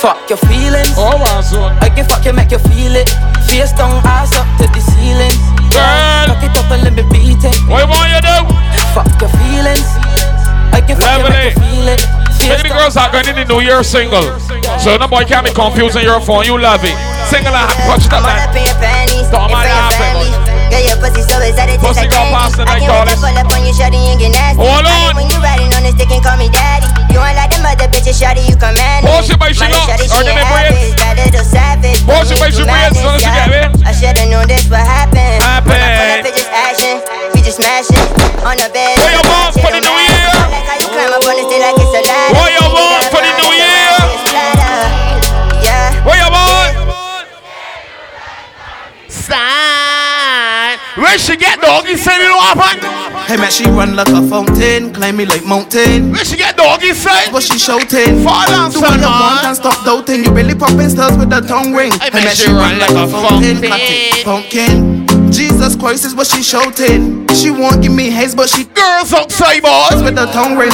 [0.00, 0.92] Fuck your feelings.
[0.96, 1.76] Oh, my son.
[1.80, 3.08] I can fuck you, make you feel it.
[3.48, 5.32] Face down, ass up to the ceiling.
[5.72, 6.28] Girl.
[6.30, 7.56] Fuck it up and let me beat it.
[7.66, 8.36] What you want you do?
[8.92, 9.88] Fuck your feelings.
[10.72, 12.02] I can fuck you, make you feel it.
[12.46, 14.22] Look girls that going in the New Year single.
[14.78, 16.46] So no boy can't be confused on your phone.
[16.46, 16.94] You love it.
[17.26, 18.54] Single and punch that Wanna line.
[18.54, 20.30] pay your pennies, Don't mind your laughing, family.
[20.70, 23.15] Girl, your pussy so exotic, taste Pussy like go past the I night, darling.
[28.16, 29.04] Shawty, you can manage.
[29.06, 29.88] Bullshit, but she Money, lost.
[29.92, 30.96] shawty, Or she them ain't braids.
[31.04, 32.00] average, savage.
[32.08, 33.68] Bullshit, but Put me she so let's get yeah.
[33.68, 33.86] it.
[33.86, 35.36] I should've known this would happen.
[35.44, 35.70] Happen.
[35.70, 36.94] When I pull up, it just action.
[37.36, 38.06] We just smash it
[38.42, 38.96] on the bed.
[38.98, 40.26] What you want for the new year?
[40.32, 42.34] I like how you climb up on this thing like it's a ladder.
[42.40, 43.84] What you want for the new year?
[45.62, 46.04] Yeah.
[46.06, 46.72] What you want?
[49.08, 50.78] Sign.
[50.96, 53.05] Where she get doggy said it what happen?
[53.26, 56.12] Hey man, she run like a fountain, climb me like mountain.
[56.12, 57.32] Where she get doggy said?
[57.32, 58.22] But she shouting.
[58.22, 60.22] Fall down, Do son, you want and stop doubting.
[60.24, 61.90] You really popping stars with the tongue ring.
[61.98, 65.06] Hey, man, man, she run like a fountain, it, pumpkin.
[65.32, 67.26] Jesus Christ is what she shouting.
[67.34, 70.02] She won't give me haze, but she Girls outside, boys.
[70.04, 70.70] with the tongue ring.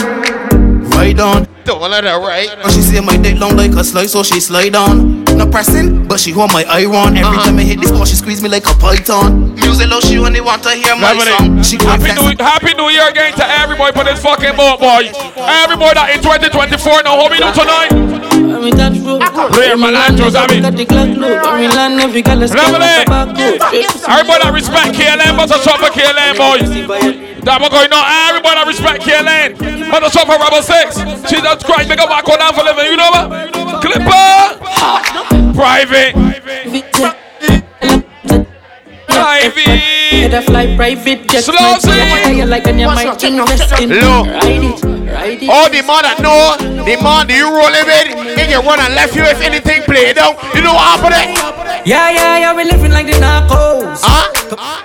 [0.91, 1.49] Right on.
[1.65, 2.49] Don't let her right.
[2.63, 5.25] But she see my dick long like a slice, so she slide on.
[5.39, 7.17] No pressing, but she hold my iron.
[7.17, 7.45] Every Uh-huh.
[7.47, 9.52] time I hit this ball, she squeeze me like a python.
[9.87, 11.33] Low, she only want to hear my Lovely.
[11.33, 11.63] song.
[11.63, 12.13] She Happy.
[12.15, 15.11] New, Happy New Year again to every boy for this fucking boat, boy.
[15.37, 17.91] Every boy that in 2024 now, how we do tonight?
[19.77, 20.63] Melandros, I mean.
[22.55, 23.05] Lovely.
[24.07, 26.59] Everybody that respect KLM, must have shot for KLM, boy.
[27.43, 28.05] That we're going on.
[28.31, 29.59] Everybody that respect KLM,
[29.91, 31.29] must have shot for Rebel 6.
[31.29, 33.53] She just crying, make a back go down for living, you know what?
[33.83, 34.57] Clipper!
[35.55, 36.15] Private.
[39.13, 40.47] Private.
[40.47, 41.45] fly private jet.
[41.45, 42.45] Slow Z.
[42.45, 42.79] like an
[43.89, 44.27] Look.
[45.49, 48.95] All the man that know, the man that you rolling with, they can run and
[48.95, 50.35] left you if anything play down.
[50.55, 51.83] You know what happened there?
[51.85, 54.01] Yeah, yeah, yeah, we living like the narcos.
[54.03, 54.83] Huh?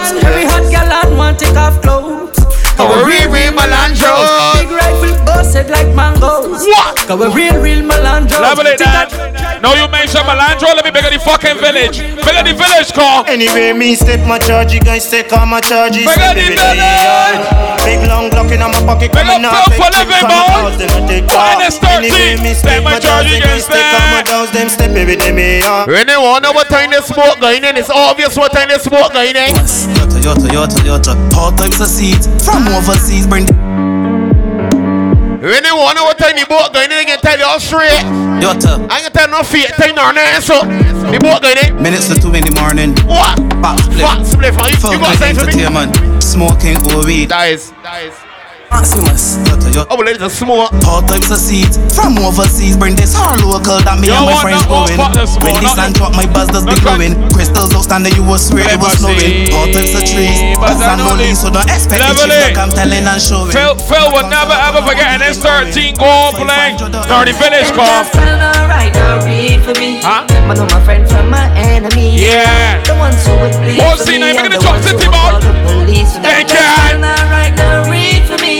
[0.00, 2.38] Every hot girl and want take off clothes.
[2.80, 4.56] Our real, real Melandros.
[4.56, 6.64] Big rifle busted like mangoes.
[6.64, 6.96] What?
[7.04, 8.40] Cause we real, real Melandros.
[8.40, 9.12] Level it that.
[9.60, 12.00] No, you mention Melandro, let me beg the fucking village.
[12.24, 13.28] Beg the village call.
[13.28, 16.08] Anyway, me step my charge, you guys take all my charges.
[16.08, 17.44] Big the village.
[17.84, 17.99] Big long Glock in
[18.80, 19.68] my pocket, Big coming up out.
[19.68, 20.60] Phil for take living, from my boy.
[20.64, 22.00] house, them a take Minus off.
[22.00, 22.12] 13.
[22.12, 24.20] Anyway, me Step step my my charge, charge, you you guys guys take all my
[24.22, 24.32] step.
[24.32, 25.86] downs, them step every day, me, yeah.
[25.86, 28.78] When they want know what time they smoke going in, it's obvious what time they
[28.78, 29.52] smoke going in.
[30.10, 33.26] Toyota, Toyota, Toyota, all types of seeds from overseas.
[33.26, 33.54] Bring the
[35.40, 37.60] When they want know what time the boat going in, they can tell you all
[37.60, 37.90] straight.
[38.40, 38.86] Toyota.
[38.90, 40.60] I can tell no fake time nor nothing, so
[41.10, 41.82] the boat going in.
[41.82, 42.92] Minutes to two in the morning.
[43.08, 43.36] What?
[43.62, 44.00] Back split.
[44.04, 44.68] Fat split, huh?
[44.68, 45.64] You, you Fuck got like time for me?
[45.64, 46.22] entertainment.
[46.22, 47.28] Smoking or weed.
[47.30, 48.14] That is, that is.
[48.70, 49.36] Maximus.
[49.90, 50.70] Oh, well, it's a smoke.
[50.86, 52.76] All types of seeds from overseas.
[52.78, 54.94] Bring this hard local that me You and my friends that going.
[54.94, 57.18] When more, this not- land drop, my buzz does be not glowing.
[57.34, 59.50] Crystals outstanding, you will swear it was Never snowing.
[59.54, 61.42] All types of trees, But I and know no this.
[61.42, 62.42] so don't expect the Level chips it.
[62.54, 63.50] like I'm telling and showing.
[63.50, 66.78] Phil, Phil will never ever forget an S13 goal playing.
[66.78, 68.06] 30 finish call.
[70.02, 70.24] Huh?
[70.46, 72.16] Man, know my friend from my enemy.
[72.18, 72.80] Yeah.
[72.86, 74.74] The ones who would bleed Oh, for see, me now you're and gonna the drop
[74.78, 76.12] ones who would call the police.
[76.22, 77.00] They can.
[77.00, 78.59] man right now read for me.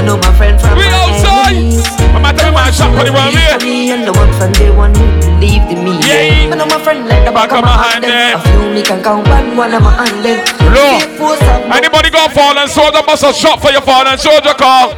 [0.00, 1.52] Man, know my friend from We my outside.
[1.60, 1.84] enemies.
[2.16, 3.52] I'm at the man shop for the one Believe here.
[3.60, 5.04] for me and the one from day one who
[5.36, 5.92] believed in me.
[6.00, 6.48] Yeah.
[6.48, 8.04] Man, know my friend like the back of my hand.
[8.08, 8.40] them.
[8.40, 10.24] A few me can count one, one of my hand.
[10.24, 10.40] them.
[10.72, 11.04] Look.
[11.20, 14.96] Force of no- Anybody got fallen soldier must have shot for your fallen soldier call.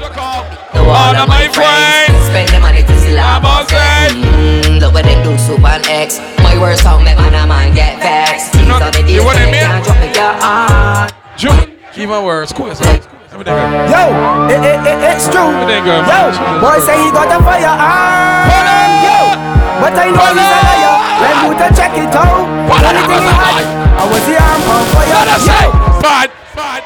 [0.79, 2.15] All of my friends.
[2.31, 4.15] Spend the money to see I'm all set.
[4.15, 6.23] Mm, look what they do, Super and X.
[6.47, 8.53] My worst song, make man a man get vexed.
[8.55, 9.67] These know- are the you days what I they mean?
[9.67, 11.09] can't drop it, yeah, ah.
[11.93, 12.53] Keep my words.
[12.53, 12.71] Cool.
[13.33, 15.41] Yo, it, it, it, it's true.
[15.41, 16.21] Yo,
[16.61, 17.81] boy say he got a firearm.
[17.81, 18.45] Ah,
[19.01, 19.17] yo,
[19.81, 21.01] but I know he's a liar.
[21.17, 23.65] When you to check it out, only thing he had,
[23.97, 25.25] I was the arm on fire.
[25.49, 25.65] Yo,
[26.03, 26.29] Bad.
[26.55, 26.83] Bad.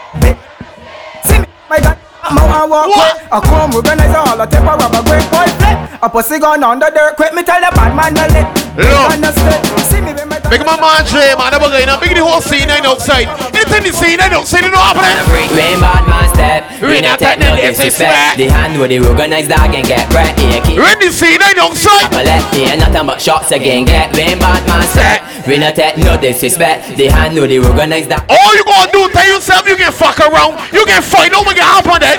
[1.24, 1.95] see me, my God.
[2.26, 3.12] I'm out and walk away.
[3.30, 5.78] I come organize all the temper of a great boy flip.
[6.02, 7.32] A pussy gone on the dirt quick.
[7.34, 8.46] Me tell the bad man no lit.
[8.76, 9.08] Look.
[9.16, 9.62] Understand?
[9.88, 11.98] See me when my Big my man Dre, man, I'm going up.
[12.04, 13.26] Big the whole scene ain't outside.
[13.56, 15.56] Anything the scene ain't outside, you know what happening?
[15.56, 18.36] Rain bad man step, We we not not take take no no disrespect.
[18.36, 18.36] disrespect.
[18.38, 20.60] The hand with the organized dog and get right here.
[20.62, 22.04] Keep When the scene ain't outside.
[22.06, 23.88] up a left here, nothing but shots again.
[23.88, 26.94] Get rain bad man step, we not take no disrespect.
[27.00, 28.22] The hand with the organized dog.
[28.28, 30.60] All you gonna do, tell yourself you can fuck around.
[30.70, 32.15] You can fight, no one can hop on that.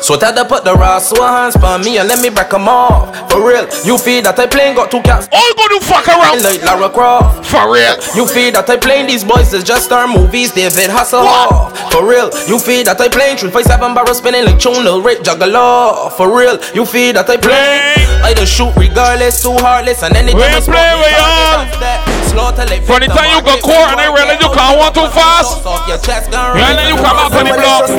[0.00, 3.30] So tell them put the so hands on me and let me break 'em off.
[3.30, 5.28] For real, you feel that I playing got two cats.
[5.32, 6.42] All you gonna fuck around.
[6.42, 7.46] Like Lara Croft.
[7.46, 7.96] For real.
[8.14, 11.76] You feel that I playing these boys is just our movies, David Hasselhoff.
[11.92, 16.12] For real, you feel that I playing 357 barrel spinning like Chunel Rick Juggalo.
[16.16, 17.94] For real, you feel that I play.
[18.22, 20.38] I just shoot regardless, too heartless, and anything.
[20.38, 22.07] We play with target
[22.38, 22.68] off that.
[22.68, 25.66] Slaughter From the time you go court and they realize you can't want too fast.
[25.66, 27.90] Off your chest, gun Well, then you come out on the block.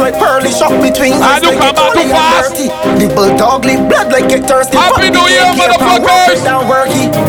[0.80, 2.56] Between ah, And you come out too fast.
[2.56, 4.80] The bulldog leave blood like it thirsty.
[4.80, 6.40] Happy New Year, motherfuckers.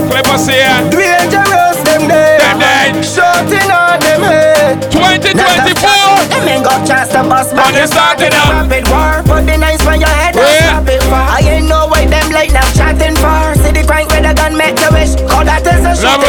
[0.06, 0.62] Clipper say
[0.94, 2.38] Dangerous them day.
[2.38, 2.94] Them day.
[3.02, 4.78] Shooting on them head.
[4.94, 6.30] 2024.
[6.30, 8.70] Them ain't got chance to bust Man, they started up.
[8.70, 9.22] Rapid war.
[9.26, 11.26] Put the knives on your head and stop it far.
[11.26, 13.59] I ain't know why them like them chatting for.
[13.80, 15.16] The crank with a gun make you wish.
[15.30, 16.20] Call that is a shot.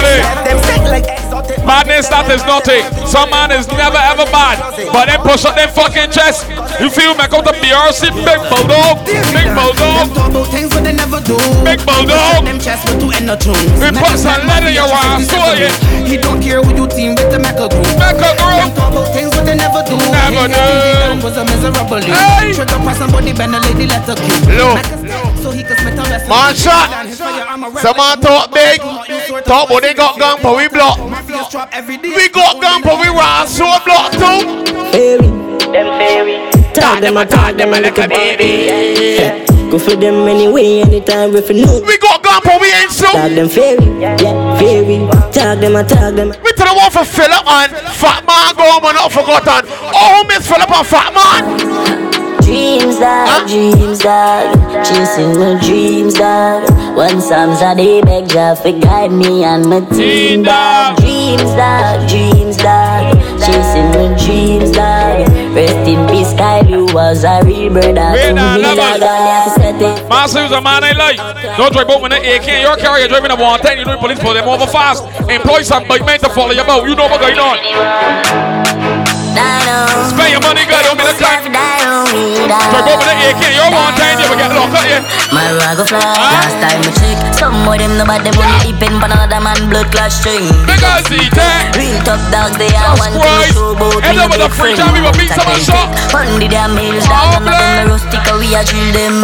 [0.45, 1.30] Them sick like.
[1.65, 2.81] Badness that is nothing.
[3.05, 4.57] Some man is never ever bad.
[4.91, 6.49] But then push up them fucking chest.
[6.81, 7.25] You feel me?
[7.29, 9.05] Go to BRC, big bulldog.
[9.05, 10.09] Big bulldog.
[10.11, 11.37] Talk about things what they never do.
[11.61, 12.45] Big bulldog.
[12.45, 13.77] Them chest but to end the tunes.
[13.77, 15.73] We put some lead in your ass, so yeah.
[16.07, 17.85] He don't care who you team with the mecha group.
[18.01, 18.57] Mecha group.
[18.57, 19.95] Them talk about things what they never do.
[19.97, 21.21] Never do.
[21.21, 22.01] was a miserable.
[22.01, 22.53] Hey.
[22.53, 24.41] To press somebody, bend a lady, let her keep.
[24.49, 24.81] Look.
[25.41, 26.29] So he could smith a rest.
[26.29, 26.87] Man shot.
[27.81, 28.81] Some man talk big.
[29.45, 30.97] Talk but they got gun for we block.
[31.53, 34.63] We got gun for we raw so block too.
[34.95, 35.27] Fairy.
[35.67, 36.49] Them fairy.
[36.71, 38.71] Talk them a talk them a like a baby.
[39.69, 41.81] Go for them anyway, anytime if you know.
[41.85, 43.11] We got gun for we ain't so.
[43.11, 44.15] Talk them fairy, yeah,
[44.59, 45.05] fairy.
[45.33, 46.29] Talk them a talk them.
[46.41, 49.69] We tell the one for Philip and Fat Man go on man not forgotten.
[49.93, 52.39] Oh, Miss Philip and Fat Man.
[52.39, 54.55] Dreams, dog, dreams, dog.
[54.85, 56.80] Chasing my dreams, dog.
[56.95, 60.97] One Psalms a day, beg Jah for guide me and my team, dog.
[60.97, 63.15] Dreams, dog, dreams, dog.
[63.39, 65.27] Chasing my dreams, dog.
[65.55, 69.01] Rest in peace, Sky Blue was a real brother to me, dog.
[69.01, 70.09] I have to set.
[70.09, 71.17] Master is a man I like.
[71.57, 72.99] Don't drive out with an AK your car.
[72.99, 73.79] You're driving a 110.
[73.79, 75.03] You know the police pull them over fast.
[75.29, 76.87] Employ some big man to follow you about.
[76.87, 79.00] You know what's going on.
[79.31, 80.83] Spend your money good.
[80.83, 81.47] Don't be the kind.
[81.47, 84.19] Drive out with an AK in your 110.
[84.19, 85.21] You will get locked up, yeah.
[85.31, 89.39] My rag fly, last time I check Some of them nobody bully deep in another
[89.39, 93.55] man blood clash string Because he dead Real tough dogs they are one to Christ.
[93.55, 94.91] show about End real up with a big free friend.
[94.91, 95.87] time, we will beat some and shot.
[96.11, 99.15] On the damn hills dogs and the rustic we a drill them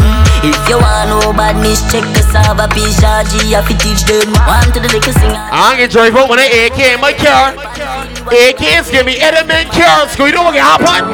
[0.48, 4.32] If you want know badness check us have a piece G have to teach them
[4.48, 8.17] One to the liquor singer I can drive out with an AK in my car.
[8.30, 10.18] AKs give me element cars.
[10.20, 11.08] You know what can happen?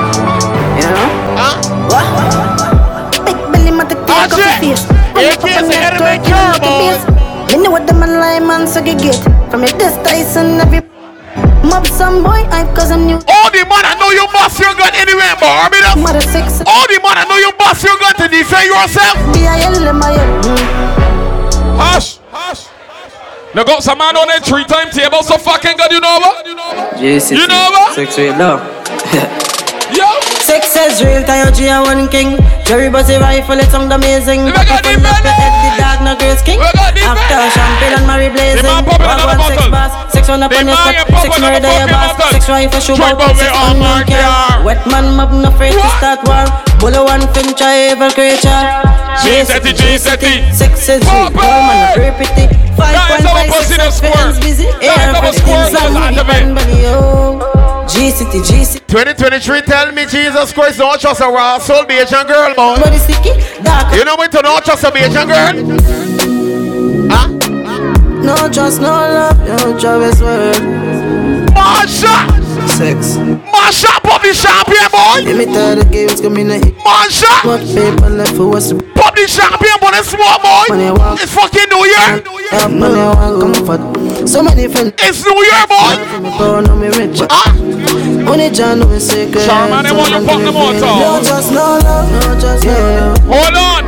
[0.78, 1.38] Yeah.
[1.38, 1.56] Huh?
[1.89, 3.26] What?
[3.26, 4.86] Big belly to take off your face.
[5.13, 7.13] AKs the element car, boy.
[7.54, 9.13] You know what the man lie man so you get
[9.52, 10.82] From your this Tyson every
[11.62, 14.73] Mob some boy I cause I'm new All the man I know you bust your
[14.73, 16.02] gun anywhere in Barbados.
[16.02, 19.13] Mother six All the man I know you bust your gun to defend yourself.
[19.38, 20.17] B-I-L my
[21.78, 22.22] Hush.
[23.53, 26.41] Now got some man on that three time table so fucking good, you know what?
[26.97, 27.93] Yes, You know what?
[27.93, 28.65] Six way love.
[29.93, 30.09] Yo.
[30.41, 32.41] Six says real, Tayo G, and one king.
[32.65, 34.49] Jerry Bussy rifle, it's sound amazing.
[34.49, 36.57] Pop up the head, the dog, no grace king.
[36.65, 38.65] After champagne and Mary blazing.
[38.65, 42.49] Walk one six bars, six one up on your step, six murder your boss, six
[42.49, 44.65] rifle shoot out, six on one care.
[44.65, 46.41] Wet man mob, no afraid to start war.
[46.84, 48.50] Bullet one finch, I ever creature.
[49.24, 50.52] G30, G30.
[50.52, 52.52] Six is one, man, very pretty.
[52.76, 54.36] Five point five, six, square.
[54.43, 54.67] busy.
[54.84, 55.96] Air for the things I'm
[57.88, 62.28] G-City, G-City 2023, tell me Jesus Christ don't trust a raw soul, be a young
[62.28, 62.76] girl, boy.
[63.96, 65.54] You know me to not trust a be a young girl
[67.10, 67.28] Huh?
[68.28, 70.60] No trust, no love, no job is worth
[71.56, 72.42] Marsha.
[72.67, 73.17] Sex.
[73.52, 75.21] Marsha, Bobby Champion, boy!
[75.23, 76.62] Let me tell the games coming in.
[76.82, 77.45] Marsha!
[77.45, 80.65] What paper left for what's the Bobby Champion, boy, it's small, boy!
[81.21, 82.23] It's fucking New Year!
[82.52, 84.28] Help money, I want comfort.
[84.28, 84.93] So many friends.
[84.99, 85.93] It's New Year, boy!
[86.39, 87.21] Don't me rich.
[87.30, 87.52] Ah!
[88.28, 89.45] Only John know it's secret.
[89.45, 93.19] Charman, they want to fuck them out, No trust, no love, no trust, no love.
[93.28, 93.84] Hold on!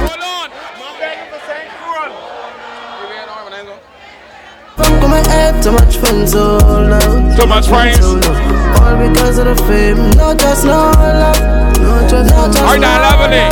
[4.75, 7.37] From come and head, too much friends, so love.
[7.37, 8.54] Too much friends.
[8.85, 9.97] All because of the fame.
[10.11, 11.39] No trust, no love.
[11.81, 12.61] No trust, no trust.
[12.61, 13.49] Alright, now, lovely.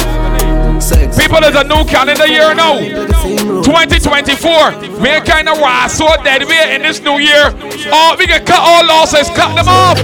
[1.17, 2.77] People, there's a new calendar year now.
[2.77, 4.99] 2024.
[5.01, 6.43] We ain't kind of raw, so dead.
[6.43, 7.51] We're in this new year.
[7.91, 9.27] Oh, we can cut all losses.
[9.29, 9.97] Cut them off.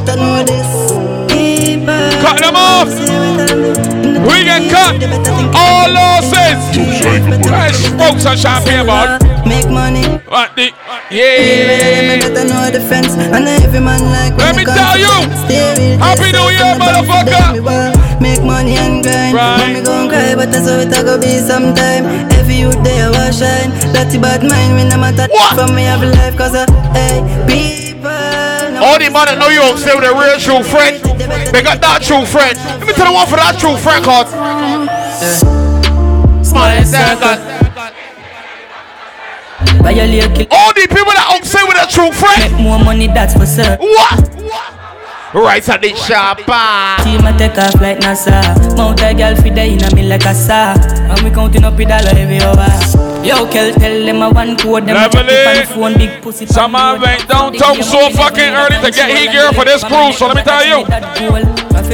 [1.86, 2.90] Cut them off.
[4.28, 5.00] We can cut
[5.56, 6.60] all losses.
[7.48, 9.20] Fresh smokes and champagne, man.
[9.48, 10.04] Make money.
[10.28, 10.72] What the?
[11.12, 12.20] Yeah.
[12.20, 13.16] better know the fence.
[13.16, 15.14] And every man like Let me tell you.
[15.98, 18.22] Happy New Year, motherfucker.
[18.22, 19.34] Make money and grind.
[19.36, 19.74] Right.
[19.74, 22.06] Mommy gon' cry, but that's how it a go be sometime.
[22.34, 23.72] Every youth there will shine.
[23.94, 25.56] Dirty bad mind, me no matter What?
[25.56, 28.49] from me have life, cause I, hey, people.
[28.82, 30.98] All the man that know you don't say with a real true friend.
[31.52, 32.56] They got that true friend.
[32.80, 34.32] Let me tell you one for that true friend, cause.
[36.48, 37.36] Small circle.
[40.52, 42.54] All the people that don't say with a true friend.
[42.54, 43.76] Make more money, that's for sure.
[43.78, 44.30] What?
[45.34, 46.40] Right at the shop.
[46.48, 46.98] Ah.
[47.04, 48.42] Team a take off like NASA.
[48.76, 50.74] Mount a girl fi day inna me like a saw.
[50.74, 53.09] And we counting up the dollar every hour.
[53.24, 54.88] Yo, Kel, tell them a one code.
[54.88, 56.46] Them check it on the phone, big pussy.
[56.46, 60.18] Some man went downtown so fucking early to get heat gear for this cruise.
[60.18, 60.88] So let me tell you.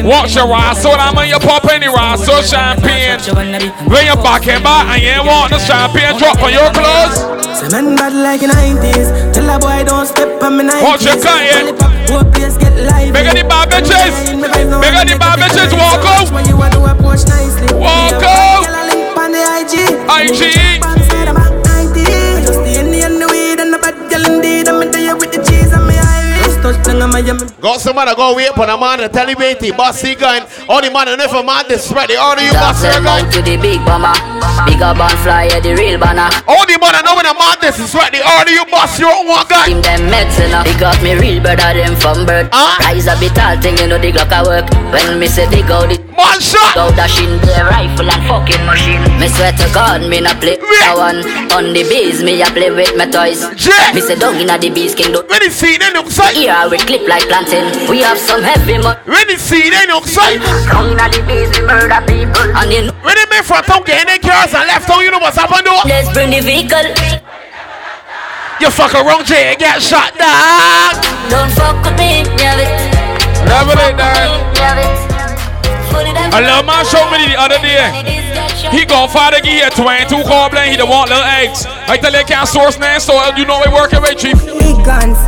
[0.06, 3.18] Watch your raw so I'm on your pop any raw so champagne.
[3.90, 7.18] When you're back and back and you ain't want the champagne drop on your clothes.
[7.58, 9.34] Say man bad like in 90s.
[9.34, 10.84] Tell a boy don't step on me 90s.
[10.84, 11.82] Watch your client.
[12.12, 13.14] Whole place get live.
[13.14, 14.36] Make any bad bitches.
[14.38, 16.30] Make any bad bitches walk out.
[16.32, 17.74] When you a do approach nicely.
[17.74, 18.68] Walk out.
[18.68, 19.74] Girl a link on the IG.
[26.66, 27.46] Touchdown on Miami.
[27.62, 30.50] Got somebody go wait for the man to tell him ain't he bossy gun.
[30.66, 33.22] All the man and if a man disrespect the order you Dogs bossy them gun.
[33.22, 34.18] out to the big bomber.
[34.66, 36.26] Big up and fly yeah, the real banner.
[36.50, 39.30] All the man and know when a man disrespect the order you boss your own
[39.30, 39.62] one gun.
[39.70, 40.50] Team them medicine.
[40.58, 42.50] Uh, big up me real brother them from birth.
[42.82, 44.66] Rise a bit tall thing you know the Glock a work.
[44.90, 46.02] When me say dig out it.
[46.18, 46.74] Man shot.
[46.74, 49.06] Go dashing the rifle and fucking machine.
[49.22, 51.22] Me swear to God me not play that one.
[51.54, 53.46] On the bees me a play with my toys.
[53.94, 55.14] Me say down inna the bees king.
[55.14, 56.34] When you see them outside.
[56.56, 57.68] Here we clip like planting.
[57.92, 58.96] We have some heavy money.
[59.04, 60.40] When you see them outside.
[60.40, 62.48] Down inna the bees we murder people.
[62.56, 62.96] And you know.
[63.04, 65.36] When they make front town get in their cars and left town, you know what's
[65.36, 65.84] happened though?
[65.84, 66.96] Let's bring the vehicle.
[68.64, 70.96] You fuck around Jay and get shot dog.
[71.28, 72.72] Don't fuck with me, yeah it.
[73.52, 74.40] Level it down.
[74.56, 74.96] Yeah it.
[76.32, 77.92] I love my show me the other day.
[78.72, 81.68] He gon' father give here 22 call blame, he don't want little eggs.
[81.68, 84.40] I tell you can't source name, so you know we working with chief.
[84.40, 85.20] Big guns.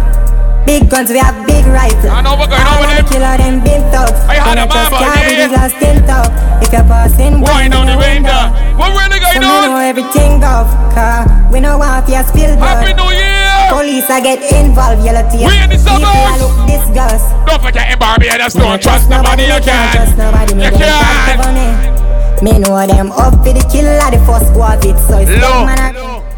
[0.67, 2.11] Big guns, we have big rifles.
[2.11, 3.07] I know what going on with them.
[3.07, 4.19] Killer them big thugs.
[4.27, 5.47] I had a just mama, yeah.
[5.47, 6.27] the glass tint out.
[6.59, 8.51] If you're passing, Wine on the window.
[8.75, 10.67] What really So going me know everything off.
[10.91, 11.23] Car.
[11.47, 12.83] We know want you spill blood.
[12.83, 13.47] Happy New Year!
[13.71, 15.47] Police I get involved, yellow tear.
[15.47, 16.43] We in the suburbs.
[16.43, 17.31] Look disgust.
[17.47, 19.95] Don't forget in Barbados, don't trust nobody you can.
[19.95, 20.91] Trust nobody, You don't can.
[20.91, 22.43] trust nobody.
[22.43, 24.99] Me know them up for the killer, the first go of it.
[25.07, 26.16] So it's Low.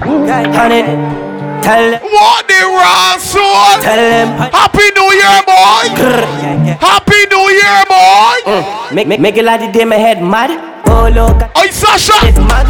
[0.00, 3.82] them, them, tell them, What the raw soul?
[3.82, 5.84] tell them, Happy New Year, boy!
[6.78, 8.36] Happy New Year, boy!
[8.46, 10.50] Uh, make, make, make a lot of day my head mad.
[10.86, 11.42] Oh, look.
[11.58, 12.12] Oi, Sasha.
[12.26, 12.66] It's mad.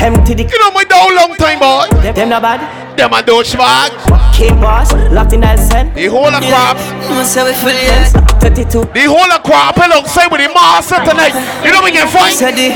[0.00, 0.42] Empty the.
[0.44, 1.88] You know my down long time, boy.
[2.02, 2.60] Them, them not bad.
[2.96, 4.34] Them a douchebag.
[4.34, 5.92] King boss, locked in that Nelson.
[5.94, 6.76] The whole of crap.
[7.10, 8.12] Must have it fully, yes.
[8.38, 8.92] 32.
[8.94, 11.34] The whole of crap alongside with the master tonight.
[11.64, 12.34] You know we can fight.
[12.34, 12.70] Said the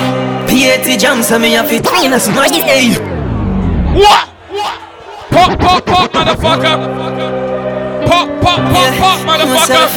[0.50, 3.11] P80 jumps on me, I feel minus my day.
[3.92, 4.28] What?
[5.30, 7.41] Pop, pop, pop, motherfucker.
[8.12, 9.88] Pop, pop, pop, pop, motherfucker.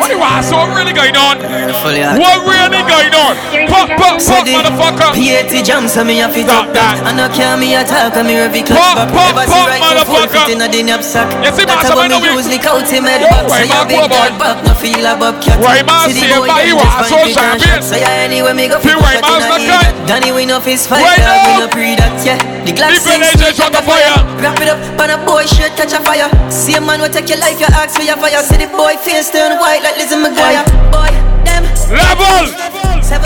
[0.00, 1.36] What you are so really going on?
[1.36, 3.36] What really going on?
[3.68, 5.12] Pop, pop, pop, motherfucker.
[5.12, 6.96] P80 jumps on me, I feel top that.
[7.04, 10.48] I can't me attack, I'm here every clutch Pop, pop, pop, to full motherfucker.
[10.48, 11.28] a.
[11.44, 13.52] You see, That's master, how man, me we- use the coat in my Yeah, box.
[13.52, 14.16] right, So you man, big go, boy.
[14.16, 15.58] dog back, no feel a bobcat.
[15.60, 17.82] Right, man, See the say, them you are so champion.
[17.84, 19.76] So yeah, anyway, me go Feel right, shot in man, a okay.
[19.76, 20.06] heat.
[20.08, 21.60] Danny win off his fight, we now.
[21.60, 22.40] no pre that, yeah.
[22.64, 24.16] The Glock People sing they sweet just shut like the a fire.
[24.40, 26.28] Wrap it up, man, a boy straight catch a fire.
[26.48, 28.42] See a man will take your life, you ask for your fire.
[28.42, 30.64] See the boy face turn white like Lizzie McGuire.
[30.94, 31.10] Boy,
[31.44, 32.46] them Level.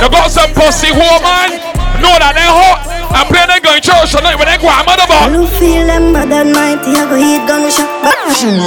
[0.00, 1.58] You got some pussy woman.
[2.00, 2.82] Know that they hot.
[3.12, 5.28] I'm playing they going church tonight when they go I'm I about.
[5.30, 6.96] don't feel them better than mighty.
[6.96, 7.86] I go hit gunshot.
[8.02, 8.16] But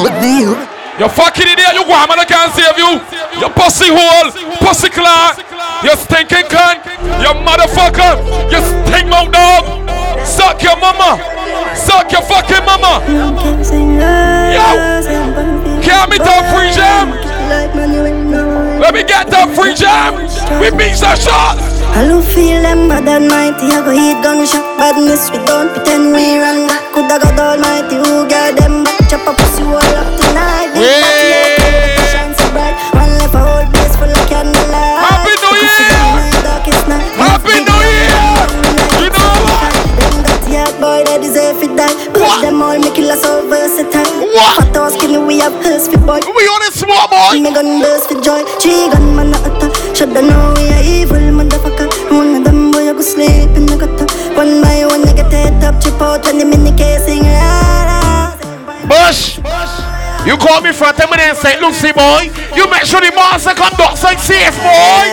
[0.05, 0.53] what do you?
[0.95, 3.03] You fucking idiot, you go man, I can't save you.
[3.41, 4.31] You pussy hole,
[4.63, 5.35] pussy clock,
[5.83, 6.87] you stinking cunt,
[7.19, 9.83] you motherfucker, you stink mouth dog.
[10.23, 11.19] Suck your mama,
[11.75, 13.03] suck your fucking mama.
[14.55, 14.63] Yo,
[15.85, 17.13] can't me top free jam.
[18.81, 20.17] Let me get that free jam.
[20.57, 21.61] We beat some shots.
[21.93, 23.69] I don't feel them better than mighty.
[23.69, 24.65] I go hit gunshot.
[24.81, 26.81] Badness, we don't pretend we run back.
[26.91, 28.01] Coulda got almighty.
[28.01, 28.97] Who got them back?
[29.07, 30.73] Chop up pussy wall up tonight.
[30.73, 31.14] Big
[47.35, 47.41] boy.
[47.41, 48.43] Me gun burst for joy.
[48.59, 49.71] Three gun man a attack.
[50.01, 51.87] I know we are evil motherfucker.
[52.11, 54.07] One of them boy I go sleep in the gutter.
[54.35, 57.23] One by one get head up, chip out when them in the casing.
[58.87, 59.39] Bush.
[60.25, 61.61] You call me from them in St.
[61.61, 62.31] Lucie, boy.
[62.55, 65.05] You make sure the master come outside safe, boy.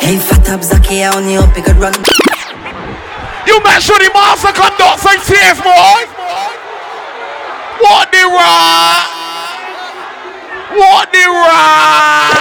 [0.00, 1.94] Hey, fat up Zaki, I only hope you could run.
[3.46, 6.00] You make sure the master come outside safe, boy.
[7.80, 9.09] What the rock?
[10.80, 12.32] What the rock?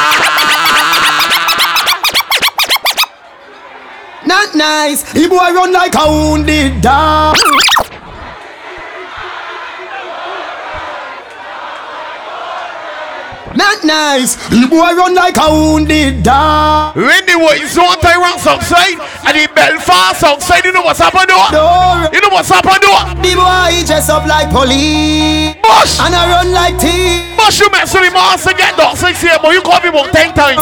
[4.26, 5.04] Not nice.
[5.12, 7.36] The boy run like a wounded dog.
[13.56, 14.36] Not nice.
[14.48, 16.96] The boy run like a wounded dog.
[16.96, 18.96] When the way zone tie ranks outside
[19.28, 22.08] and the Belfast outside, you know what's happened though?
[22.14, 23.22] You know what's happened though?
[23.22, 25.49] The boy he dress up like police.
[25.70, 26.02] Bush!
[26.02, 27.38] And I run like thief.
[27.38, 29.54] Bush, you mess with the master get dog six here, boy.
[29.54, 30.58] You call me about ten times.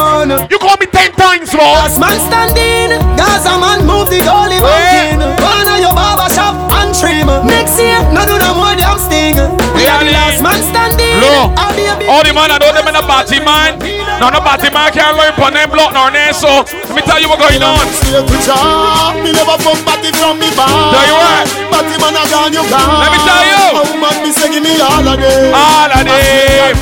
[0.51, 1.63] You call me ten times, boy.
[1.63, 2.99] Last man standing.
[3.15, 5.23] Gaza man move the goalie mountain.
[5.39, 7.27] Run on your barber shop and trim.
[7.43, 9.35] Next year, no do no more damn sting.
[9.75, 11.19] We are the last man standing.
[11.19, 13.75] Look, I'll be a big all the man I know them in the party man.
[14.23, 17.19] Now the party man can't learn from them block nor there, so let me tell
[17.19, 17.83] you what going on.
[17.91, 19.19] Straight to job.
[19.19, 20.71] Me never fuck party from me bar.
[20.95, 21.43] Tell you what.
[21.75, 23.03] Party man a gone, you gone.
[23.03, 23.63] Let me tell you.
[23.75, 25.51] A woman me say give me all of them.
[25.51, 26.75] All of them.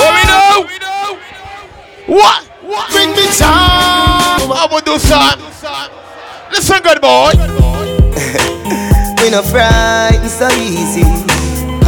[0.00, 0.44] What we do?
[2.16, 2.40] What?
[2.90, 4.48] Bring me charm.
[4.50, 5.38] I will do son.
[6.50, 7.32] Listen, good boy.
[9.24, 11.00] We no frightened so easy.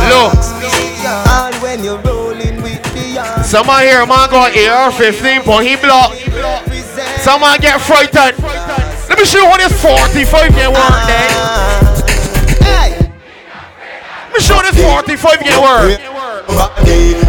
[0.09, 0.33] Look.
[1.29, 3.43] All when you're rolling with the young.
[3.45, 6.15] Someone here, man, got AR-15, but he block.
[7.21, 8.43] Someone get frightened.
[9.11, 11.05] Let me show you how this 45 get work, ah.
[12.65, 13.13] then.
[14.25, 16.01] Let me show you this 45 get work.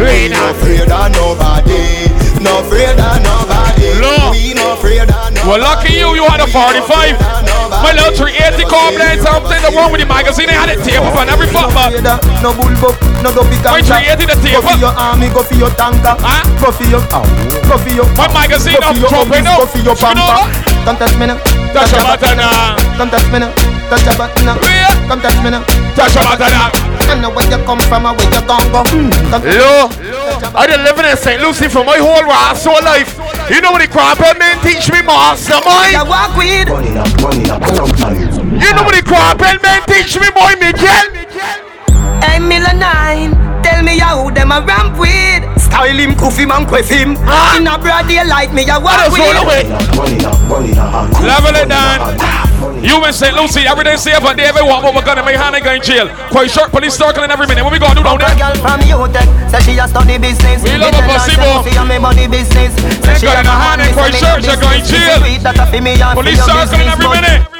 [0.00, 2.07] We no afraid of nobody.
[2.40, 3.94] No afraid of nobody.
[3.98, 4.32] Look.
[4.32, 5.42] We no afraid of nobody.
[5.48, 7.18] Well, lucky you, you had a 45.
[7.82, 11.14] My little 380 complex, something the wrong with the magazine, they had it tape up
[11.14, 11.94] on every foot, man.
[12.42, 12.70] No bull
[13.22, 14.80] no go big My 380 the tape Go for up.
[14.80, 16.14] your army, go for your tanker.
[16.18, 16.42] Huh?
[16.62, 17.26] Go for your, oh,
[17.66, 18.06] go for your.
[18.14, 19.58] My magazine up, your dropping up.
[19.62, 20.42] Go for your pamper.
[20.86, 21.38] Come touch me now.
[21.74, 22.76] Touch your button now.
[22.96, 23.77] Come touch me now.
[23.88, 24.60] Touch your button now.
[25.08, 25.64] Come touch me now.
[25.96, 26.68] Touch your button now.
[27.08, 28.84] I know where you come from and where you gon' go.
[28.84, 29.08] Hmm.
[29.32, 29.88] Come Hello.
[30.52, 31.40] I been living in St.
[31.40, 33.16] Lucie for my whole last whole life.
[33.48, 35.96] You know what the crap man teach me, mastermind?
[35.96, 36.68] I walk with.
[36.68, 36.84] You
[38.76, 39.56] know what the crap man
[39.88, 41.08] teach me, boy, Miguel?
[42.20, 43.32] Hey, Miller 9,
[43.68, 45.44] tell me how them a ramp with.
[45.60, 47.12] style him, kuff him and quiff him.
[47.56, 49.68] In a broad daylight, me a walk with.
[51.20, 52.16] Level it down.
[52.82, 53.34] You and St.
[53.34, 56.08] Lucie, every day safe and day everyone, but we're gonna make Hannah go in jail.
[56.30, 57.64] Quite short police circling every minute.
[57.64, 58.34] What we gonna do down there?
[58.38, 60.62] girl from UTech, say she a study business.
[60.62, 61.18] We love a boy.
[61.66, 62.72] She a me body business.
[63.02, 65.18] Say she got a in a hand and quite short, she going jail.
[66.14, 67.57] Police circling every minute.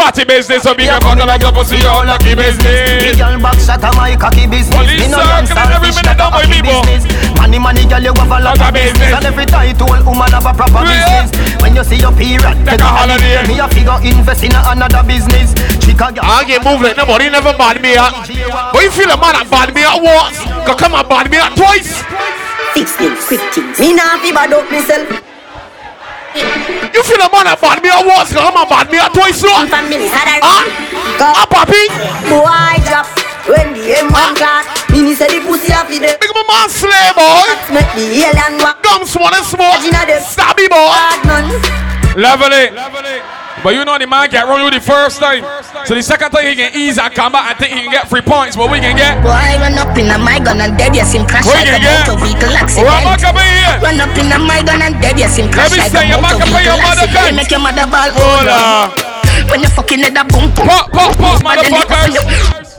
[0.00, 2.88] Batty business, so big up on the like a pussy, all lucky business.
[3.04, 4.72] The girl back shot a my cocky business.
[4.72, 7.04] Police Me no circling every minute, a don't my happy business.
[7.36, 9.12] Money, money, girl, you have a lot of business.
[9.12, 11.28] And every title woman have a proper business.
[11.60, 13.44] When you see your period, take a holiday.
[13.44, 15.52] Me a figure invest in another business.
[15.84, 16.24] Chica girl.
[16.24, 18.24] I get moved like nobody never bad me out.
[18.72, 21.36] But you feel a man that bad me out once, cause come and bad me
[21.36, 22.00] out twice.
[22.72, 23.76] Fix things, quick things.
[23.76, 25.29] Me nah fi bad up myself.
[26.34, 29.10] You feel a man that bad me out once, cause come and bad me out
[29.14, 29.50] twice, no?
[29.50, 30.66] Ah,
[31.20, 31.90] ah, papi.
[32.30, 33.06] Boy drop
[33.50, 34.64] when the M1 class.
[34.90, 36.14] Me me say the pussy a fi the.
[36.20, 37.50] Big my man slay boy.
[37.74, 38.82] Make the alien walk.
[38.82, 39.82] Gum swan and smoke.
[40.22, 40.92] Stabby boy.
[40.94, 41.46] Bad man.
[42.14, 43.39] Level it.
[43.62, 45.44] But you know the man can run you the first time.
[45.84, 48.08] So the second time he can ease and come back and think he can get
[48.08, 48.56] three points.
[48.56, 49.20] But we can get.
[49.20, 51.76] Boy, run up in a my gun and dead, yes, him crash We like a
[51.76, 52.08] get.
[52.08, 52.88] motor vehicle accident.
[52.88, 53.76] Alright, back up in here.
[53.84, 56.40] Run up in a my gun and dead, yes, him crash like a motor back
[56.40, 57.12] up in your vehicle accident.
[57.12, 57.36] gun.
[57.36, 58.10] Make your mother ball.
[58.16, 58.86] Hold on.
[59.52, 60.64] When you fucking head a boom, boom.
[60.64, 62.69] Pop, pop, pop, motherfuckers.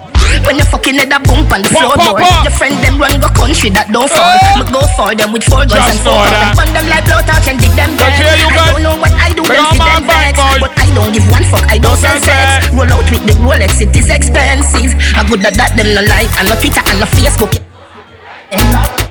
[0.45, 3.21] When you fucking head a bump on the Pop, floor, pop, Your friend them run
[3.21, 4.35] go country that don't fall.
[4.57, 6.57] Me go for them with four guns and four guns.
[6.57, 6.69] that.
[6.71, 8.11] Them like blow touch and dig them dead.
[8.11, 10.35] I don't know what I do, on see them vex.
[10.59, 12.67] But I don't give one fuck, I don't sell sex.
[12.73, 14.91] Roll out with the Rolex, it is expensive.
[15.15, 16.31] I good at that, them no like.
[16.41, 17.70] And no Twitter and no Facebook.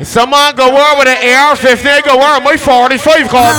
[0.04, 3.56] Some man go war with an AR-15, go war my 45 cause.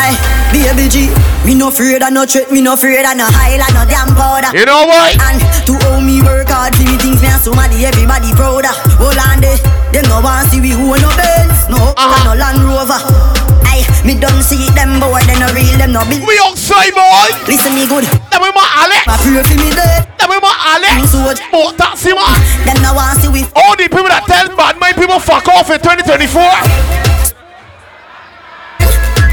[0.00, 0.16] Aye,
[0.52, 1.08] baby G.
[1.44, 4.56] Me no afraid of no threat, me no afraid of no highlight, no damn powder.
[4.56, 5.18] You know what?
[5.20, 8.76] And to owe me work hard, see me things me and somebody, everybody proud of.
[8.96, 9.58] Hold on there,
[9.92, 12.24] them no want see we who no Benz, no uh-huh.
[12.24, 13.51] no Land Rover.
[14.02, 16.26] Me don't see them boy, they no real, them no bill.
[16.26, 17.30] We outside boy.
[17.46, 18.02] Listen me good.
[18.34, 19.06] Them with my Alex.
[19.06, 20.10] My pray for me dead.
[20.18, 21.14] Them with my Alex.
[21.14, 22.34] But taxi man.
[22.66, 23.46] Them no want see we.
[23.54, 26.42] All the people that tell bad mind people fuck off in 2024.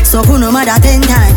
[0.06, 1.34] So who no matter ten time.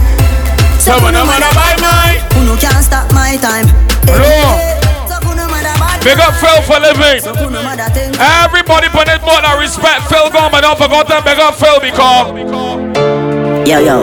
[0.77, 2.21] So who no matter my mind.
[2.37, 3.65] Who no can't stop my time.
[4.13, 4.61] Hello.
[5.09, 7.25] So who no matter bad Big up Phil for living.
[7.25, 10.77] So who no matter ten Everybody put it more than respect Phil gone, but don't
[10.77, 13.22] forget them big up Phil because.
[13.65, 13.97] Yo, yo.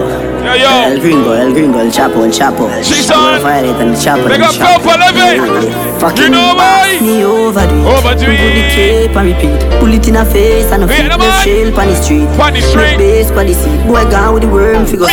[0.43, 0.69] Yo, yo.
[0.87, 2.69] El gringo, el gringo, el chapo, el chapo.
[2.81, 3.41] She's on.
[3.41, 4.27] Fire it and the chapo.
[4.27, 4.79] Big the up chapo.
[4.79, 5.99] Phil for living.
[5.99, 6.97] Fucking You know why?
[7.01, 7.85] Me overdo it.
[7.85, 8.71] Overdo Put the it.
[8.71, 9.59] cape and repeat.
[9.79, 11.11] Pull it in a face and a feet.
[11.11, 12.27] the shell on the street.
[12.39, 12.97] On the street.
[12.97, 13.79] Base on the seat.
[13.85, 15.07] Boy gone with the worm figure.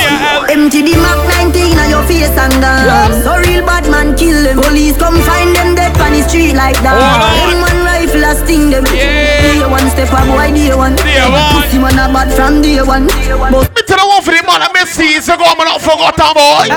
[0.49, 1.19] Empty the Mac
[1.51, 3.25] 19 on your face and dance.
[3.27, 4.63] So real bad man kill them.
[4.63, 6.95] Police come find them dead on the street like that.
[6.95, 7.51] Hold on.
[7.51, 8.85] Them one rifle a sting them.
[8.87, 9.43] Yeah.
[9.43, 10.95] Day one step a boy day one.
[10.97, 11.63] Day one.
[11.63, 13.07] Pussy man a bad from day one.
[13.07, 15.67] But Me tell the one for the man that me see, so go on, man,
[15.67, 16.69] not forgot that boy.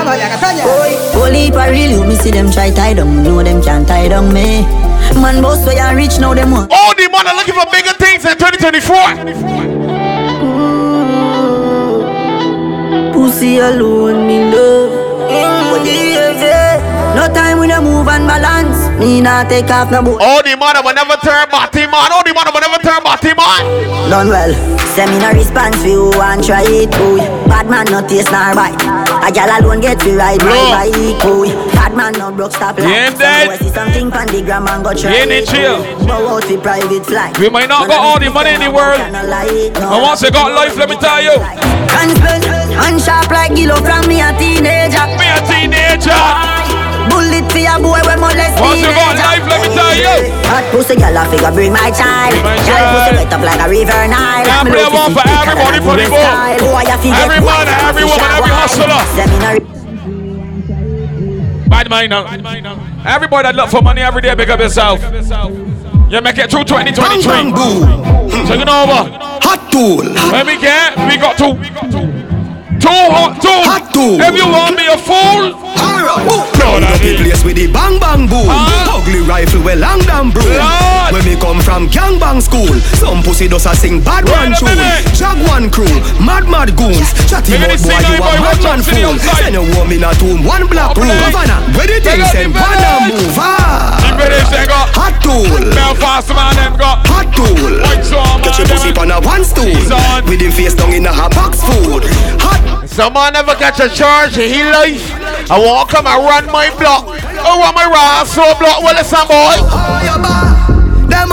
[1.14, 3.22] Holy for real, you me see them try tie down.
[3.22, 4.62] Know them can't tie down me.
[5.20, 6.72] Man boss so ya rich now them want.
[6.72, 8.96] All the man are looking for bigger things in 2024.
[13.12, 14.90] Pussy alone, me love.
[15.30, 15.70] Mm,
[17.14, 18.86] No time when I move and balance.
[18.98, 20.22] Me not take off no boat.
[20.22, 22.10] All oh, the man will never turn batty man.
[22.14, 23.62] All the man oh, will never turn batty man.
[24.10, 24.52] Done well.
[24.94, 27.18] Send me no response for you and try it, boy.
[27.50, 28.78] Bad man no taste nor bite.
[29.26, 31.50] A gal alone get to ride my bike, boy.
[31.74, 33.18] Bad man no broke stop ain't light.
[33.18, 33.38] dead.
[33.42, 35.82] Somewhere see something pan the gram and go try it, chill.
[36.06, 37.38] Go out for private flight.
[37.38, 38.98] We might not got all the money in the world.
[38.98, 41.34] But once you got life, let me tell you.
[41.38, 45.06] And spend and sharp like Gillo from me a teenager.
[45.18, 46.89] Me a teenager.
[47.08, 50.28] Bullet for your boy when molest Once you got life, let me tell you.
[50.52, 52.34] Hot pussy girl a figure bring my child.
[52.44, 52.90] My Girl child.
[52.92, 54.44] pussy wet up like a river Nile.
[54.44, 56.20] Now Me play to one for everybody for the US ball.
[56.20, 56.58] style.
[56.60, 58.60] Boy, a figure Every man, every woman, every wine.
[58.60, 59.02] hustler.
[59.16, 59.60] Seminary.
[61.70, 62.26] Bad mind now.
[63.06, 65.00] Everybody that look for money every day, pick up yourself.
[66.10, 67.22] You make it through 2023.
[68.46, 69.08] So you know over.
[69.46, 70.02] Hot tool.
[70.32, 71.54] When we get, we got two.
[72.90, 73.60] Two hot, two.
[73.70, 74.18] Hot tool.
[74.18, 75.54] If you want me a fool,
[76.58, 78.50] Round up the place with the bang bang boom.
[78.50, 80.50] Ugly rifle with long damn broom.
[80.58, 81.14] Lord.
[81.14, 82.68] When we come from gang bang school,
[82.98, 84.74] some pussy does a sing bad Wait one tune.
[84.74, 85.06] minute.
[85.14, 87.14] Jaguan crew, mad mad goons.
[87.30, 89.14] Chatty at mouth boy, you a madman fool.
[89.38, 91.14] Send a woman in a tomb, one black room.
[91.30, 93.30] Governor, where the thing out say, the banner village.
[93.30, 94.02] move ah.
[94.18, 95.46] British they got Hot tool.
[95.72, 97.78] Belfast man them got Hot tool.
[97.86, 99.70] Catch your pussy on a one stool.
[100.26, 102.02] With him face down in a hot box food.
[102.42, 102.79] Hot.
[102.90, 105.06] Someone never catch a charge in his life.
[105.50, 107.06] I walk come and run my block.
[107.06, 108.82] Oh, I want my ass so oh, block.
[108.82, 109.56] Well, it's a boy.
[109.62, 110.60] Oh, your bar.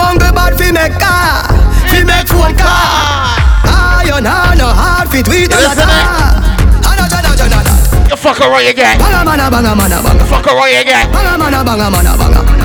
[0.07, 1.43] Hungry bad fi make car.
[1.91, 3.35] Fi make one car.
[4.05, 5.75] Iron hand no hard fit we do eh.
[5.75, 6.47] that.
[8.09, 8.97] You fuck around again.
[8.99, 10.25] Banga, man, banga, man, banga, banga.
[10.31, 11.11] Fuck around again.
[11.11, 12.56] Banga, banga, banga, banga, banga.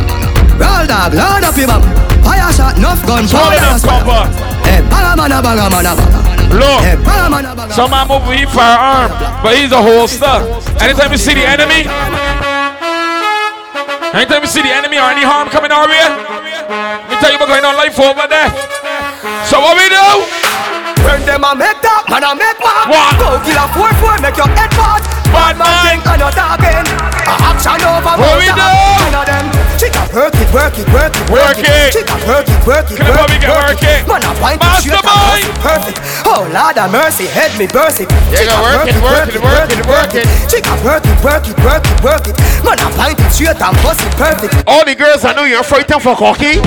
[0.61, 1.83] Roll dog, load up your bum.
[2.23, 4.23] Fire shot, enough gun, up, copper.
[4.67, 6.21] Hey, banga mana banga mana banga.
[6.55, 7.75] Look, eh, Hey, banga mana banga.
[7.75, 9.11] some man move with firearm,
[9.43, 10.37] but he's a holster.
[10.81, 11.89] Anytime you see the enemy,
[14.15, 17.39] anytime you see the enemy or any harm coming our way, let me tell you
[17.39, 18.51] what's going on life over there.
[19.49, 20.07] So what we do?
[21.03, 22.87] When them a make that, man a make what?
[22.87, 23.11] What?
[23.19, 25.03] Go kill a four four, make your head fat.
[25.33, 26.85] Bad man think and you're talking.
[27.25, 28.69] A action over What we do?
[29.23, 29.47] Them.
[29.79, 31.95] Chica work it, work it, work it, Work it.
[31.95, 34.03] Chica work it, work it, Can work it, work it?
[34.07, 35.99] Man a find it straight and perfect.
[36.27, 38.11] Oh Lord of mercy, head me burst it.
[38.31, 40.27] Yeah, Chica work it, work it, work it, work it.
[40.51, 42.37] Chica work it, work it, work it, work it.
[42.67, 44.55] Man a find it straight and bust it perfect.
[44.67, 46.59] All the girls I know you're frightened for cocky.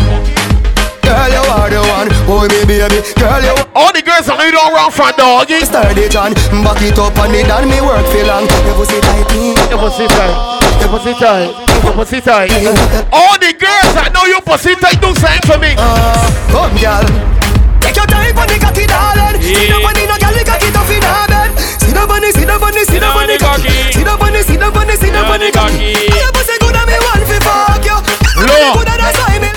[1.06, 2.10] Girl, you are the one.
[2.26, 2.98] Oh, me baby.
[3.22, 5.62] Girl, you All the girls I know you don't run from doggy.
[5.62, 6.34] Sturdy John,
[6.66, 8.50] back it up and it done me work for long.
[8.66, 9.30] Your pussy tight.
[9.70, 10.34] Your pussy tight.
[10.82, 11.54] Your pussy tight.
[11.86, 12.50] Your pussy tight.
[13.14, 15.78] All the girls I know you pussy tight do something for me.
[15.78, 16.18] Uh,
[16.50, 17.06] come, girl.
[17.86, 19.38] Take your time on the cocky, darling.
[19.46, 21.54] Sit on the no girl, the cocky tough in her bed.
[21.86, 23.70] Sit on the, sit on the, sit down on the cocky.
[23.94, 26.65] Sit on the, sit on the, sit down on the cocky.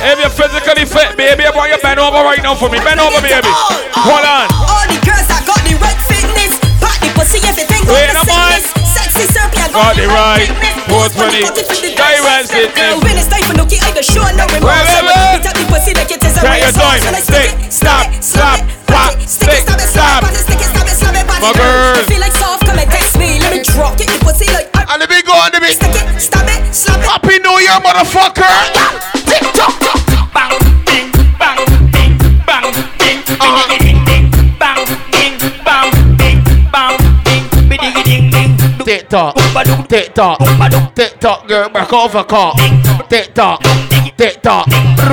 [0.08, 2.80] If you're physically fit, baby, I want you bend over right now for me.
[2.80, 3.52] Bend over, baby.
[3.92, 4.48] Hold on.
[4.56, 8.24] All the girls that got the right fitness, the pussy everything got Wait the a
[8.24, 8.64] minute.
[8.64, 8.88] sickness.
[8.88, 10.48] Sexy serpy, I Got got it right.
[10.48, 12.72] The guy was it.
[12.72, 14.64] Girl, when it's time for nookie, I go show no remorse.
[14.64, 15.44] Wait, wait, wait.
[15.44, 16.80] beat up the pussy like it is a Take your racehorse.
[16.80, 17.00] time.
[17.04, 19.76] When I Stick, stop, it, pop, stick, stop.
[19.84, 22.00] slap it, stick it, stab it, slap it, pop My girl.
[22.08, 23.36] Feel like soft, come and test me.
[23.44, 24.72] Let me drop it, the pussy like.
[24.72, 25.76] Uh, and the big go on the big.
[25.76, 27.04] Stick it, stab it, slap it.
[27.12, 28.48] Happy New Year, motherfucker.
[29.28, 29.44] Tick
[38.98, 39.36] Tick tock.
[39.86, 40.38] Tick tock.
[40.96, 41.68] Tick tock, girl.
[41.68, 42.52] Back over car.
[43.08, 43.62] Tick tock.
[44.18, 44.66] Tick tock.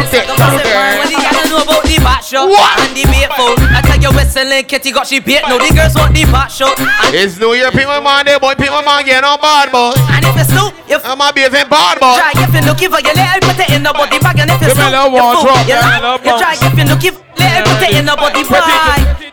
[0.10, 1.06] Tick tock, girl.
[1.46, 2.82] know about the back shot What?
[2.82, 3.54] and the bait foul.
[3.78, 5.46] I tell you, whistling kitty got she bait.
[5.46, 6.74] Now the girls want the back shot.
[7.14, 8.56] It's New Year, people man there, boy.
[8.56, 9.94] People man getting on bad, boy.
[10.10, 12.18] and if you snoop, you I'm a bathing bad, boy.
[12.18, 14.66] try if you looking for your little put it in the body bag and if
[14.66, 15.46] you snoop, you fool.
[15.62, 16.18] You give me a know?
[16.18, 19.24] little You try if you looking little put it in the body bag.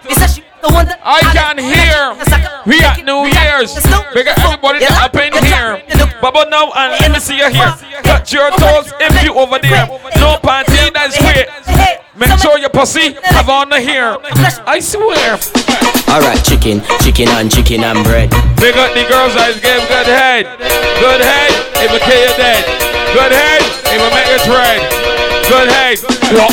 [0.65, 2.15] I can hear.
[2.67, 3.75] We at New Year's.
[4.15, 5.83] Because everybody that up in here.
[6.23, 7.75] Bubble now and let me see you here.
[8.07, 9.87] Touch your toes if you over there.
[10.23, 11.51] No panty, that's great.
[12.15, 14.17] Make sure your pussy have on the hair.
[14.67, 15.39] I swear.
[16.07, 18.31] Alright, chicken, chicken and chicken and bread.
[18.61, 20.45] Big up the girls that give good head.
[21.01, 21.53] Good head,
[21.83, 22.63] it will kill you dead.
[23.17, 25.32] Good head, it will make you dread.
[25.49, 25.99] Good head.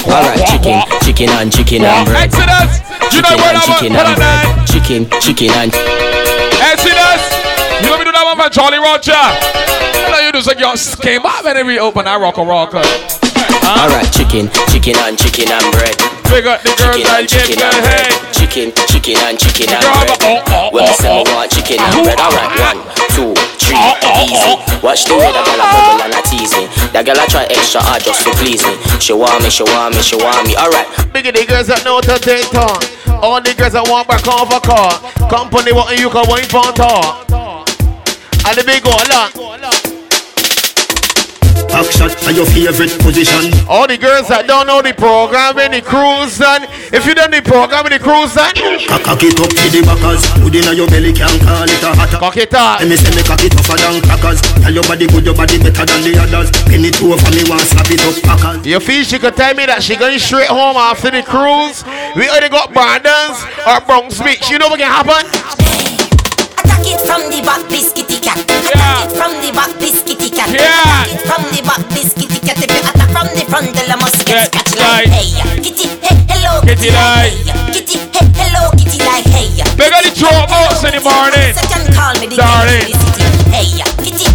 [0.07, 2.27] Alright, chicken, chicken and chicken and bread.
[2.27, 2.81] Exodus,
[3.13, 3.63] you know Chicken where one?
[3.63, 4.45] chicken and bread.
[4.67, 5.71] Chicken, chicken and
[6.59, 7.21] Exodus,
[7.81, 9.15] you know me do that one for Charlie Roger.
[9.15, 10.67] I know you do so you
[11.01, 12.85] came up and we open that rock and roll cut.
[13.63, 15.95] Alright, chicken, chicken and chicken and bread.
[16.29, 18.05] Big up the girls Chicken and chicken and bread.
[18.05, 18.33] head.
[18.35, 20.09] Chicken, chicken and chicken and bread.
[20.27, 21.33] oh, oh, I say oh, oh.
[21.33, 22.79] want chicken and bread, alright, one,
[23.15, 24.55] two, three, oh, oh, easy.
[24.55, 24.79] Oh.
[24.81, 26.65] Watch the way that girl a bubble and a tease me.
[26.95, 28.73] That girl a try extra hard just to please me.
[29.03, 30.55] She want me, she want me, she want me.
[30.55, 32.81] Alright, Big the girls that know to take talk.
[33.19, 34.95] All the girls that want back over car.
[35.29, 37.27] Company what you can wait for talk.
[38.47, 39.78] And the big go lot.
[41.69, 43.53] Back shot are your favorite position.
[43.69, 47.29] All the girls that don't know the program in the cruise and if you don't
[47.29, 48.57] know the program in the cruise and
[49.05, 50.25] Cock it up to the backers.
[50.41, 52.17] Good inna your belly can call it a hotter.
[52.17, 52.81] cock it up.
[52.81, 54.41] Let me say me cock it tougher than crackers.
[54.65, 56.49] Tell your body good, your body better than the others.
[56.65, 58.65] Penny two over me want slap it up packers.
[58.65, 61.85] You feel she could tell me that she going straight home after the cruise?
[62.17, 64.49] We either got Brandon's or Bronx Beach.
[64.49, 65.21] You know what can happen?
[66.65, 68.45] Attack it from the back, biscuity cat.
[68.75, 69.07] Yeah.
[69.17, 70.49] From the back, biscuity cat.
[70.53, 71.05] Yeah.
[71.25, 72.57] From the back, biscuity cat.
[72.61, 75.33] If you attack from the front, then I must get scratched like hey.
[75.63, 77.33] Kitty, hey, hello, Kitty like.
[77.33, 77.73] hey.
[77.73, 79.49] Kitty, hey, hello, kitty like hey.
[79.77, 80.13] Big up the
[80.45, 81.53] boats in the morning.
[81.57, 82.93] Second call me the Darling.
[83.49, 83.67] Hey,
[84.03, 84.28] kitty,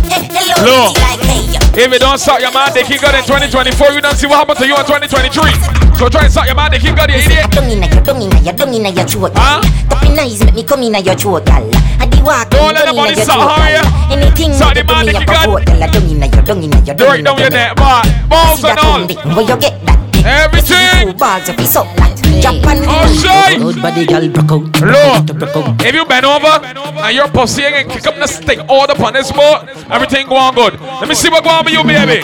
[0.63, 0.95] Look.
[0.95, 1.43] kitty like hey.
[1.75, 3.91] If you don't suck your man, they keep got in 2024.
[3.91, 5.99] You don't see what happened to you in 2023.
[5.99, 7.51] So try and suck your man, they keep got you idiot.
[7.51, 9.59] Dung inna your, dung inna your, dung inna your throat, Huh?
[10.07, 11.67] in eyes, make me come inna your throat, gal.
[11.99, 13.83] I di walk, Don't let nobody your suck throat, her, gal.
[13.83, 14.13] yeah?
[14.15, 15.83] Anything Suck the man, they keep go got- vote, gal.
[15.83, 18.29] I dung inna your, dung inna your, inna down your your neck, man.
[18.29, 19.07] Balls and all.
[19.35, 20.04] Where you get that?
[20.25, 21.13] Everything.
[21.13, 22.13] Two balls if you suck that.
[22.41, 23.57] Drop on Oh, shy.
[23.59, 24.65] Good body, girl, broke out.
[24.83, 28.99] Look, if you bend over and you're pussy and kick up the stick all up
[29.01, 30.81] on this boat, everything go on good.
[30.81, 32.21] Let me see what go on with you, baby.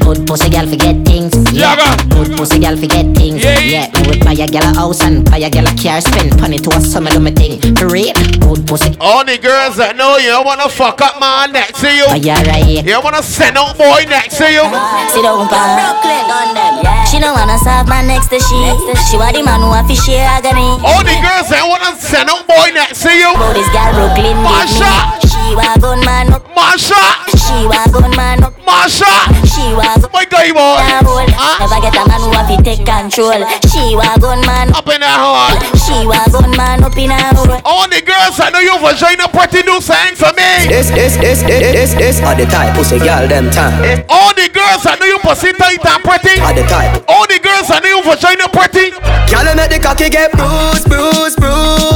[0.00, 1.34] Good pussy girl forget things.
[1.52, 1.76] Yeah,
[2.10, 3.42] Good pussy girl forget things.
[3.44, 3.58] Yeah.
[3.60, 3.86] Yeah.
[4.00, 6.58] We would buy a girl a house and buy a girl a car, spend money
[6.58, 7.60] to a summer do me thing.
[7.76, 8.96] For real, good pussy.
[9.00, 12.06] All the girls that know you don't wanna fuck up man next to you.
[12.08, 12.82] Oh, yeah, right here.
[12.82, 14.64] You wanna send out boy next to you.
[15.12, 15.60] Sit down, pa.
[15.76, 17.06] Brooklyn, on them.
[17.06, 18.60] She don't wanna serve man next to she.
[19.08, 20.76] She want the man who have to share agony.
[20.84, 23.32] All the girls that wanna send out boy next to you.
[23.32, 25.29] Oh, this girl Brooklyn give Masha.
[25.54, 25.62] Me.
[25.62, 26.46] She wa gun man up.
[26.54, 27.02] Masha.
[27.34, 28.54] She wa gun man up.
[28.64, 29.10] Masha.
[29.46, 30.78] She wa gun My guy boy.
[31.34, 31.58] Ah.
[31.58, 33.42] Never get a man who have to take control.
[33.66, 35.58] She wa gun man up in that hole.
[35.74, 37.60] She wa gun man up in her hole.
[37.64, 40.70] All the girls I know you vagina pretty do sang for me.
[40.70, 44.04] This, this, this, this, this, this are the type pussy girl them time.
[44.08, 46.38] All the girls I know you pussy tight and pretty.
[46.40, 47.02] Are the type.
[47.08, 48.94] All the girls I know you vagina pretty.
[49.30, 51.89] Girl, you make the cocky get bruised, bruised, bruised.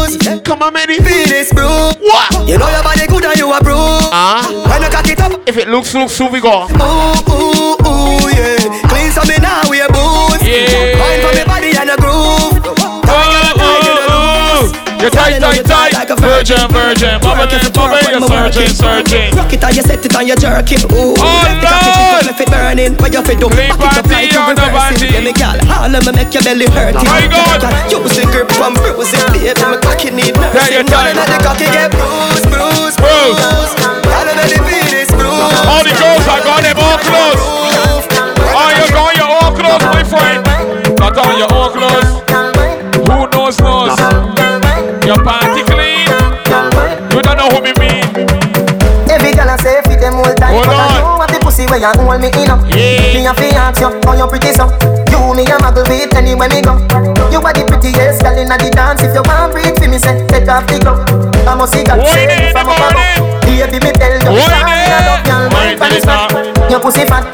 [0.45, 0.87] Come on, man.
[0.87, 1.93] Feel this bro.
[2.01, 2.49] What?
[2.49, 4.09] You know your body good and you a bruise.
[4.13, 4.47] Ah.
[4.69, 5.49] When you cock it up.
[5.49, 6.67] If it looks, looks, so we go.
[6.67, 8.59] Ooh, ooh, ooh, yeah.
[8.89, 10.43] Clean some me now, we a booze.
[10.47, 10.84] Yeah.
[15.15, 16.19] You're tight, tight, tight.
[16.19, 17.15] Virgin, virgin.
[17.23, 19.31] Mama, you mama, you're searching, searching.
[19.39, 20.83] Rock it and you set it and you jerk it.
[20.91, 21.15] Ooh.
[21.15, 22.93] Oh, Left the cocky chick left it burning.
[22.99, 23.49] What you fit do?
[23.49, 25.15] Back it up like you reverse it.
[25.15, 25.55] Yeah, me gal.
[25.71, 27.07] All of me make your belly hurt it.
[27.07, 27.63] My God.
[27.95, 29.55] Use the grip and bruise it, baby.
[29.55, 30.75] Me cocky need Yeah, nursing.
[30.83, 31.15] you're tight.
[31.15, 33.75] let the cocky get bruised, bruised, bruised.
[33.79, 35.55] Girl, let the penis bruise.
[35.71, 38.07] All the girls are got them all clothes.
[38.51, 40.41] Oh, you got your own clothes, my friend.
[40.99, 42.11] Not on your own clothes.
[43.05, 43.84] Who knows knows?
[51.75, 52.63] Where you hold me in up.
[52.71, 53.15] Yeah.
[53.15, 54.71] Me a fi ask you how you pretty so.
[55.11, 56.79] You me a muggle with anywhere me go.
[57.35, 59.03] You are the prettiest girl inna the dance.
[59.03, 61.03] If you want breathe for me say take off the glove.
[61.47, 64.39] I must see God in the from up above Baby me tell you in.
[64.39, 66.31] a love girl Wine for the top.
[66.71, 67.27] Your pussy fat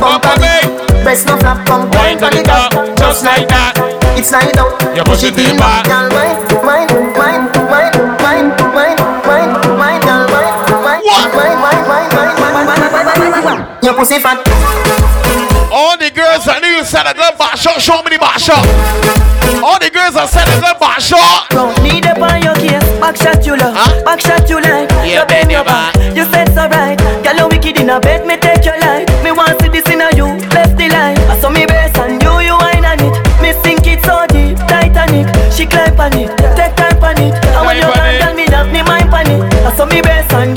[0.00, 3.76] Bump on it Breast no flap Come Wine to the top, just like that.
[4.16, 5.84] It's like out You push it back.
[5.84, 7.47] Girl Wine Wine Wine
[13.88, 14.36] Your pussy fat
[15.72, 17.80] All the girls I know you said a good back shot.
[17.80, 18.60] Show me the back shot.
[19.64, 21.48] All the girls I said a good back shot.
[21.80, 24.04] Need up on your case, back shot you love, Huh?
[24.04, 24.92] back shot you like.
[25.08, 27.00] Yeah, you bend bend your your back, you said so right.
[27.24, 29.08] Girl, you wicked in a bed, me take your life.
[29.24, 31.16] Me want see this in a you, left the line.
[31.32, 33.16] I saw me base and you, you wine on it.
[33.40, 35.32] Me sink it so deep, Titanic.
[35.48, 36.28] She climb on it,
[36.60, 37.32] take time on it.
[37.40, 38.20] And when you Climb on gone, it.
[38.20, 39.40] tell me that me mind on it.
[39.64, 40.52] I saw me base and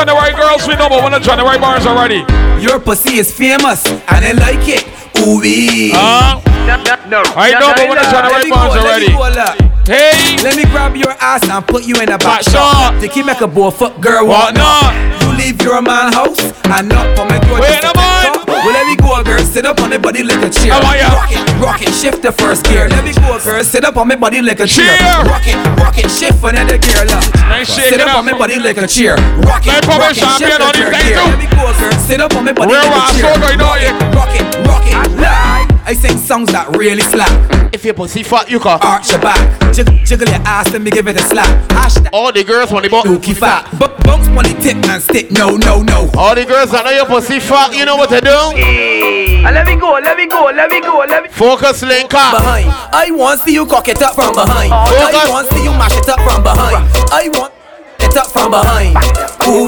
[0.00, 2.24] you're born in January, girls, we know but one of January bars already.
[2.62, 4.86] Your pussy is famous and I like it.
[5.20, 5.92] Ooh wee.
[5.94, 6.40] Uh,
[7.36, 9.10] I know, but one of January bars already.
[9.86, 12.52] Hey, Let me grab your ass and put you in a Back shot.
[12.94, 13.00] shot.
[13.00, 14.94] Dicky make a boy fuck girl what not?
[15.22, 17.60] You leave your man house and not for my door.
[17.60, 18.29] Wait a to up.
[18.60, 19.40] Well, let me go, girl.
[19.40, 20.72] Sit up on the body like a chair.
[20.72, 21.08] How are ya?
[21.16, 22.88] Rock it, rock it, shift the first gear.
[22.88, 23.64] Let me go, girl.
[23.64, 24.92] Sit up on my body like a chair.
[25.24, 27.08] Rock it, rock it, shift another gear.
[27.08, 27.24] Look.
[27.48, 29.16] Nice Sit up on my body like a chair.
[29.48, 31.16] Rock it, Let me pop rock it, shift on the third gear.
[31.16, 31.92] Let me go, girl.
[32.04, 33.32] Sit up on my body like a chair.
[33.32, 33.60] so good,
[36.30, 37.26] songs that really slap.
[37.74, 38.78] If your pussy fat, you can.
[38.86, 39.42] Arch your back,
[39.74, 41.50] jiggle, jiggle your ass, let me give it a slap.
[41.70, 43.04] Hashtag All the girls want the butt.
[43.04, 45.32] dookie fat, but bounce on the tip and stick.
[45.32, 46.08] No, no, no.
[46.14, 48.38] All the girls that know your pussy fat, you know what to do?
[49.42, 51.28] Let me go, let me go, let me go, let me.
[51.30, 52.38] Focus link up.
[52.38, 54.70] Behind, I want to see you cock it up from behind.
[54.70, 55.18] Focus.
[55.18, 56.86] I want to see you mash it up from behind.
[57.10, 57.52] I want
[57.98, 58.94] it up from behind.
[59.50, 59.66] Ooh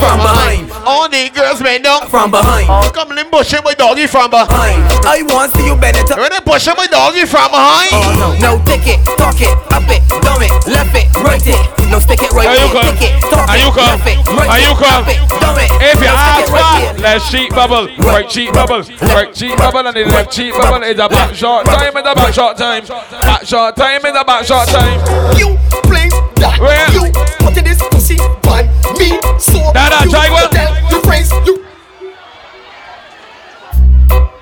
[0.00, 2.08] from behind, All the girls bend down.
[2.08, 2.68] from behind.
[2.68, 4.84] Oh, come in pushing my doggy from behind.
[5.08, 6.08] I want to see you bend it.
[6.12, 7.88] When they pushing my doggy from behind.
[7.92, 11.56] Oh no, no, take it, talk it, up it, dumb it, left it, right it.
[11.88, 12.96] No, stick it right Are you it, come?
[12.96, 13.96] take it, talk Are it, you come?
[13.96, 15.70] left it, right it, up it, dumb it.
[15.80, 18.82] If you stick ask for left cheek bubble, right cheek bubble,
[19.14, 22.14] right cheek bubble, and the left cheek bubble is a back short time in the
[22.14, 22.84] back short time.
[22.84, 25.00] Back short time in the back short time.
[25.38, 25.56] You
[25.88, 26.60] fling that.
[26.92, 27.08] You
[27.40, 28.68] put this pussy on
[28.98, 29.16] me.
[29.38, 31.64] So Dada, you try tell your friends you.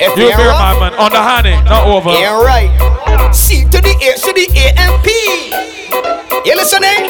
[0.01, 2.11] If You bear my man on the honey, not over.
[2.11, 2.71] Yeah, right.
[3.35, 5.11] C to the A to the A and P.
[6.45, 7.07] You listening?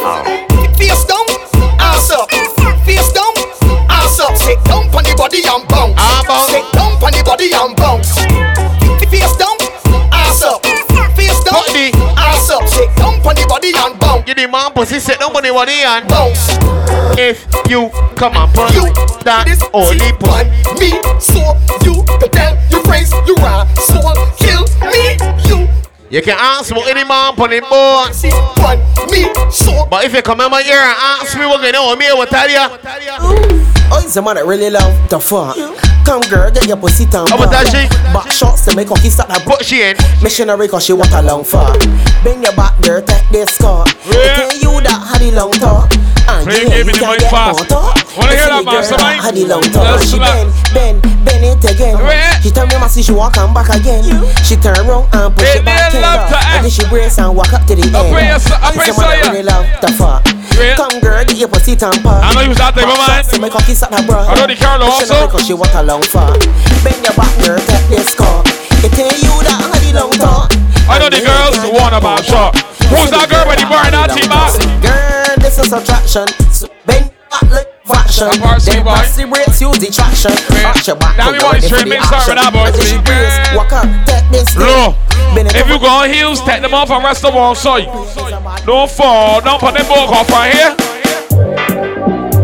[0.76, 1.24] Face down,
[1.80, 2.30] ass up.
[2.84, 3.32] Face down,
[3.88, 4.36] ass up.
[4.36, 5.94] Sit down on the body and bounce.
[5.96, 6.50] Ah, bounce.
[6.50, 8.81] Sit down on the body and bounce.
[12.82, 14.26] Sit down on the body and bounce.
[14.26, 16.58] You demand pussy, sit down on the body and bounce.
[17.14, 18.90] If you come and punch you
[19.22, 20.50] that is only punch
[20.82, 21.38] me, so
[21.86, 24.02] you can tell your friends you are so
[24.34, 25.14] kill me.
[25.46, 25.70] You
[26.10, 28.10] you can ask for any man on the board.
[29.88, 32.14] But if you come in my ear and ask me what you know, me, I
[32.14, 32.66] will tell you.
[33.94, 35.54] Oh, it's a man that really love the fuck.
[36.04, 37.26] Come girl, get your pussy down.
[37.28, 37.88] How about that shit?
[38.12, 39.98] Back shots to make her kiss at the But she ain't.
[40.22, 41.62] Missionary cause she want a long for.
[42.26, 43.86] Bend your back, girl, take this car.
[44.04, 44.50] Yeah.
[44.50, 45.88] Tell you that had the long talk.
[46.28, 47.70] And Play you game in the mic fast.
[48.18, 49.18] Wanna hear that?
[49.22, 50.02] Had the long talk.
[50.02, 51.96] She bend, bend, bend it again.
[52.42, 54.02] She tell me, Massy, she want come back again.
[54.42, 56.02] She turn around and push it back in.
[56.02, 58.10] And then she brace and walk up to the end.
[58.10, 59.30] pray your son- I pray It's a man that so, yeah.
[59.30, 59.90] really love the
[60.62, 60.90] fuck.
[60.90, 62.08] Come girl, get your pussy tamper.
[62.08, 63.24] I know you was out there, but man.
[63.24, 64.26] So make her kiss at her bra.
[64.26, 65.28] I know the Carlo also.
[65.28, 66.30] Cause she want a long for.
[66.86, 68.42] Bend your back, girl, take this car.
[68.82, 70.50] It tell you that I had the long talk.
[70.90, 72.58] I know the girls want about shot.
[72.90, 74.28] Who's that girl with the bar and that team?
[74.82, 76.26] Girl, this is attraction.
[78.12, 78.76] So bend back like fraction.
[78.76, 80.36] Then pass the brakes, use the traction.
[80.68, 81.16] Arch your back.
[81.16, 82.68] Now we want to straight mix up with that boy.
[82.68, 84.52] And then she brace, walk up, take this.
[84.52, 85.00] Look,
[85.32, 85.88] if you over.
[85.88, 87.88] go on heels, take them off and rest them on sight.
[88.68, 90.76] Don't fall, don't put them book off right here.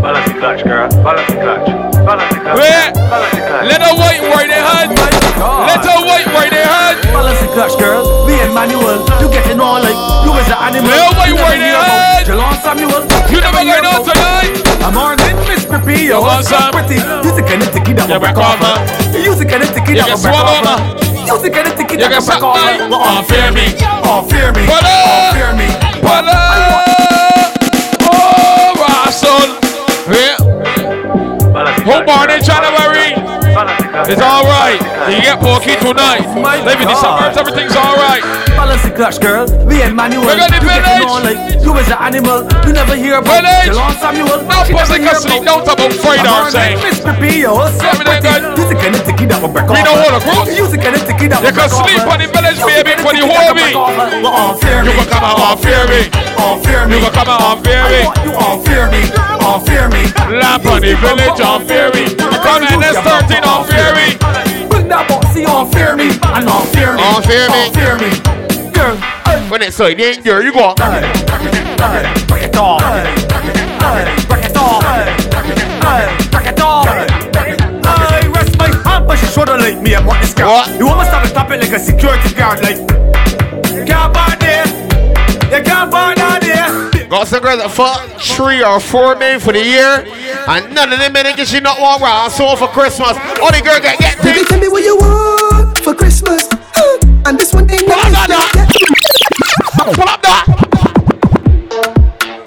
[0.01, 0.89] Balance the clutch, girl.
[1.05, 1.69] Balance the clutch.
[1.69, 2.57] Balance the clutch.
[2.65, 2.89] Wait,
[3.69, 4.89] let her wait where they head.
[5.69, 6.97] Let her wait where they head.
[7.13, 8.25] Balance the clutch, girl.
[8.49, 9.93] Me and Manuel, you getting on like
[10.25, 10.89] you is an animal.
[10.89, 12.25] Let her You never where they hear about head.
[12.25, 13.05] Jelon Samuel.
[13.29, 14.57] You never hear gonna know about- tonight.
[14.89, 16.09] I'm on it, Miss Pippi.
[16.09, 16.73] You You want want so some?
[16.73, 16.97] pretty.
[16.97, 18.57] You the kind of ticky that will break off.
[19.13, 20.81] You the kind of ticky You that can will break swallow, off.
[21.29, 22.89] You the kind of ticky You that can will break suck mine.
[22.89, 23.05] off.
[23.05, 23.67] Oh, fear me.
[24.09, 24.65] Oh, fear me.
[24.65, 25.69] Pull Oh, fear me.
[26.01, 26.25] Pull.
[28.09, 29.45] Oh, Russell.
[30.09, 30.41] Yeah.
[31.85, 33.13] Who born in January?
[33.59, 34.79] It's alright.
[35.11, 36.23] You get Porky tonight.
[36.31, 38.23] In the suburbs, everything's alright.
[38.55, 39.51] Balance the clutch, girl.
[39.67, 40.31] Me and Manuel.
[40.31, 42.47] We're gonna you on like you is an animal.
[42.63, 43.75] You never hear about Village.
[43.75, 44.47] Jelon Samuel.
[44.47, 46.75] Now pussy never can sleep, about- don't about Friday I'm or on say.
[46.75, 47.43] it, Miss Pippi.
[47.43, 48.31] You so Everything pretty.
[48.31, 48.43] good.
[48.59, 48.95] You the kind
[49.27, 50.47] that will break We don't hold a group.
[50.55, 52.95] You the kind of ticky that You will can break sleep on the village, baby,
[52.95, 53.75] kind of for the ticky whole that will week.
[53.75, 54.55] break off.
[54.55, 55.03] Oh, fear You me.
[55.03, 56.01] can come out on fear me.
[56.39, 56.95] Oh, fear me.
[56.95, 58.01] You can come out on fear me.
[58.23, 59.03] You all fear me.
[59.43, 60.03] Oh, fear me.
[60.39, 62.07] Lamp on the village on fear me.
[62.43, 64.17] Come on, let's 13 on fear me.
[64.69, 66.11] Bring that boxy on fear me.
[66.23, 67.03] And on fear me.
[67.03, 67.71] On fear me.
[67.75, 68.11] Fear me.
[68.73, 68.97] Girl.
[69.51, 70.75] When it's like, then there you go.
[70.75, 72.81] Break it off.
[74.29, 74.83] Break it off.
[76.31, 76.87] Break it off.
[76.87, 79.95] I rest my hand, but she shoulder like me.
[79.95, 80.49] I want this girl.
[80.49, 80.69] What?
[80.79, 82.61] You almost have to stop it like a security guard.
[82.63, 82.79] Like,
[83.73, 84.67] you can't burn there.
[85.51, 87.09] You can't out there.
[87.09, 90.05] Got some girls that fuck three or four men for the year,
[90.49, 93.13] and none of them men get she not want round so for Christmas.
[93.41, 94.49] Only girl get get Baby, things.
[94.49, 96.49] tell me what you want for Christmas.
[96.51, 98.49] Uh, and this one thing Pull up that.
[99.95, 100.45] Pull up that.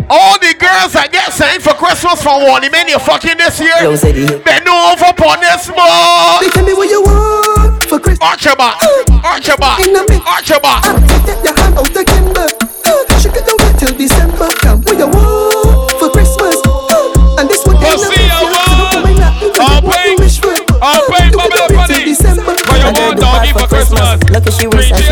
[0.09, 3.59] All the girls that get sent for Christmas from one, the men you fucking this
[3.61, 3.77] year.
[3.79, 3.95] Yo.
[4.43, 6.41] Bend over upon this boy.
[6.41, 8.27] Baby, tell me what you want for Christmas.
[8.27, 8.81] Arch your back.
[9.23, 9.57] Arch your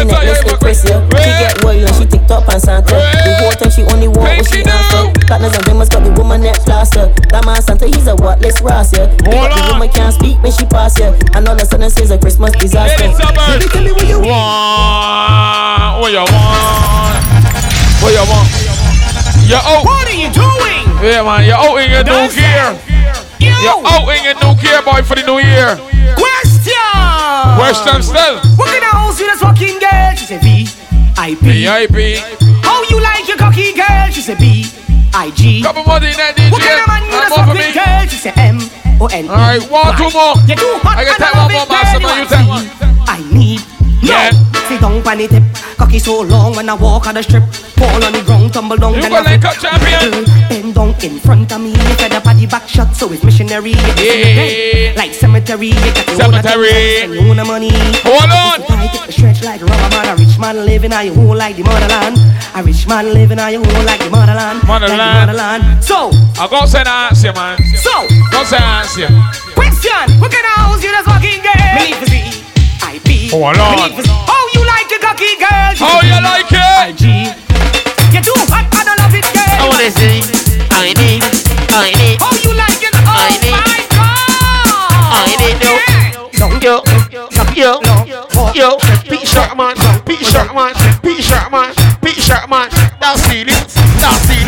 [0.08, 1.26] she wrist and she Three necklace look Chris.
[1.26, 2.96] She get wild and she ticked up and Santa.
[2.96, 5.12] The whole time she only want what she answer.
[5.28, 7.12] Partners and demons got the woman net plaster.
[7.34, 9.10] That man Santa, he's a whatless ras, yeah.
[9.20, 11.12] Pick up the woman can't speak when she pass, yeah.
[11.34, 13.10] And all of a sudden says a Christmas disaster.
[13.10, 14.30] Baby, tell me what you want.
[14.30, 17.20] Want what you want?
[18.00, 18.48] What you want?
[19.50, 19.84] You're out.
[19.84, 20.86] What are you doing?
[21.04, 21.44] Yeah, man.
[21.44, 22.78] You're out in your new That's gear.
[23.40, 23.52] You.
[23.52, 25.76] You're out in your new gear, boy, for the new year.
[26.16, 26.76] Question.
[27.58, 28.40] Question still.
[28.56, 28.89] What kind of
[29.60, 30.16] house you this fucking girl?
[30.16, 30.68] She said B.
[31.18, 31.64] I P.
[31.66, 32.20] VIP.
[32.64, 34.08] How you like your cocky girl?
[34.12, 34.66] She said B.
[35.14, 35.62] I G.
[35.62, 36.52] Couple more in that DJ.
[36.52, 37.74] What kind of man you And this more for me.
[37.74, 38.08] girl?
[38.08, 38.60] She said M.
[39.02, 39.26] O N.
[39.26, 39.30] E.
[39.30, 40.36] Alright, one, two more.
[40.48, 40.98] You too hot.
[40.98, 42.66] I can take one more, master, you take one.
[43.08, 43.69] I need.
[44.02, 44.08] No.
[44.10, 44.32] Yeah.
[44.70, 45.44] Sit down on the tip.
[45.78, 47.44] Cocky so long when I walk on the strip.
[47.80, 48.94] Fall on the ground, tumble down.
[48.96, 50.26] You then I like a champion.
[50.50, 51.74] Bend down in front of me.
[51.98, 53.72] Fed up at the back shot, so it's missionary.
[53.72, 55.02] You can see it Yeah.
[55.02, 55.68] Like cemetery.
[55.68, 57.18] You got your own Cemetery.
[57.30, 57.72] own money.
[58.06, 58.62] Hold on.
[58.70, 60.08] I take the stretch like rubber man.
[60.14, 62.18] A rich man living on your home like the motherland.
[62.56, 64.60] A rich man living on your home like the motherland.
[64.60, 65.28] Like the Motherland.
[65.34, 65.84] motherland.
[65.84, 67.58] So, I go say the answer, man.
[67.82, 67.92] so,
[68.32, 69.08] Go say the answer.
[69.56, 70.20] question.
[70.22, 71.58] What kind of house you just walking girl?
[71.80, 71.96] Me
[73.32, 73.38] need to see.
[73.38, 73.38] I P.
[73.38, 73.76] Hold Me on.
[73.76, 74.10] need to see.
[74.26, 75.74] How you like your cocky girl?
[75.78, 76.98] How you like it?
[76.98, 77.04] G.
[78.14, 79.46] You too hot, I don't love it, girl.
[79.46, 80.22] I wanna see.
[80.72, 81.24] I need.
[81.70, 82.18] I need.
[82.20, 82.94] How you like it?
[82.96, 85.14] Oh I need- my God.
[85.14, 85.78] I need you.
[86.40, 86.64] Don't
[87.60, 88.78] Yo, yo, yo,
[89.10, 89.76] Pete Sharp man,
[90.06, 92.70] Pete Sharp man, Pete Sharp man, Pete Sharp man.
[93.02, 94.39] That's serious, that's serious.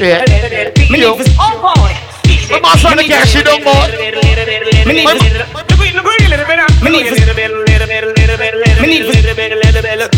[0.00, 0.24] Yeah.
[0.88, 1.92] Me need this all boy.
[2.62, 3.84] My trying to cash it on more.
[4.88, 5.20] Me need this.
[6.80, 7.20] Me need this.
[8.80, 9.20] Me need this.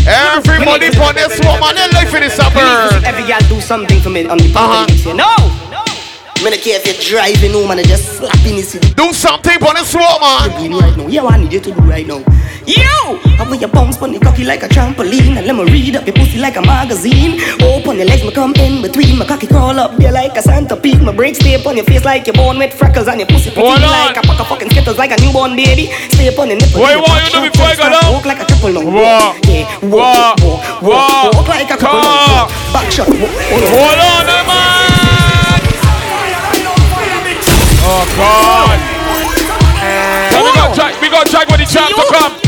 [0.07, 3.03] Everybody for this woman, they life in the suburb.
[3.03, 4.87] Every girl do something for me on the Uh-huh.
[5.13, 5.35] No.
[6.43, 8.93] Me don't care if you're driving home and I just slapping city.
[8.93, 10.79] Do something for this woman.
[10.79, 11.07] Right now.
[11.07, 12.23] Yeah, what I need you to do right now.
[12.65, 13.19] You!
[13.39, 16.05] I want your bounce on the cocky like a trampoline And let me read up
[16.07, 19.77] your pussy like a magazine Open your legs, me come in between My cocky crawl
[19.79, 22.73] up there like a centipede My brakes stay on your face like you're born with
[22.73, 23.89] freckles And your pussy pretty Hold on.
[23.91, 26.87] like a pack of fucking skittles Like a newborn baby Stay on your nipple What
[26.87, 28.13] till you your want cock you to do before I go down?
[28.13, 29.35] Walk like a couple now Walk.
[29.43, 31.33] Yeah, walk, walk, walk, Walk.
[31.35, 34.63] walk like a couple now Back shot, walk, hold on Hold on, man.
[37.85, 38.79] Oh God.
[40.31, 41.01] So we got Jack.
[41.01, 42.42] We got Jack with the champ to come.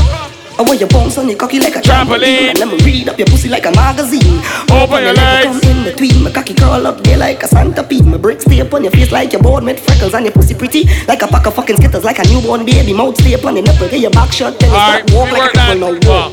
[0.58, 2.16] I want your bounce on your cocky like a Trampoline.
[2.24, 2.50] trampoline.
[2.50, 4.40] And let me read up your pussy like a magazine.
[4.72, 5.60] Open your leg, legs.
[5.60, 8.06] Come in between my cocky curl up there like a Santa centipede.
[8.06, 10.14] My bricks stay up on your face like you're born with freckles.
[10.14, 12.06] And your pussy pretty like a pack of fucking skittles.
[12.06, 12.94] Like a newborn baby.
[12.94, 13.90] Mouth stay up on your nipple.
[13.90, 14.58] Get your back shot.
[14.58, 15.78] Then you Alright, walk like a that.
[15.78, 15.92] now.
[16.08, 16.32] Walk.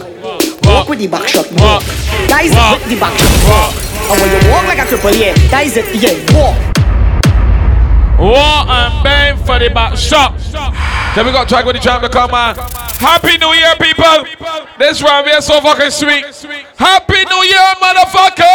[0.64, 1.50] Walk with the back shot.
[1.58, 1.82] Walk.
[1.82, 2.78] Walk.
[2.78, 3.32] with the back shot.
[3.50, 3.74] Walk.
[4.06, 5.34] And when you walk like a cripple, yeah.
[5.50, 5.86] That is it.
[5.98, 6.14] Yeah.
[6.38, 6.71] Walk.
[8.22, 10.38] What and bang for the back shot.
[11.16, 12.54] Then we got Jack with the champ to come on.
[13.02, 14.22] Happy New Year, people.
[14.78, 16.22] This round we are so fucking sweet.
[16.78, 18.46] Happy New Year, motherfucker.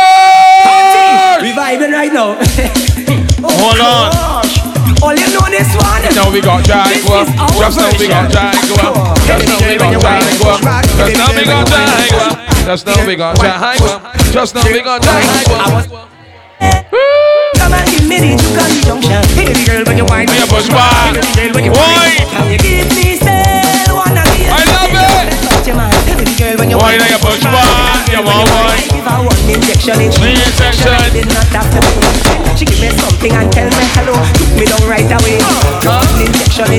[1.43, 2.39] We vibing right now.
[3.39, 4.57] Oh, Hold on.
[5.03, 6.01] All you know this one.
[6.15, 7.25] Now we got Jaguar.
[7.53, 9.13] Just now we got Jaguar.
[9.27, 10.57] Just now we got Jaguar.
[10.97, 12.33] Just now we got Jaguar.
[12.65, 14.15] Just now we got Jaguar.
[14.31, 16.07] Just now we got Jaguar.
[17.67, 19.19] Come and give me the juke and the junction.
[19.35, 21.19] Baby girl, when you Me push back.
[21.35, 22.23] Baby girl, when you Wine.
[22.31, 25.35] Can you give me still wanna be I love it.
[25.43, 25.91] Touch your man.
[26.07, 28.07] Baby girl, when you Wine and you push back.
[28.07, 28.87] You want wine.
[28.87, 30.95] Give her one injection, Me injection.
[30.95, 31.83] I did not have to
[32.55, 34.15] She give me something and tell me hello.
[34.15, 35.43] Took me down right away.
[35.83, 36.71] One injection,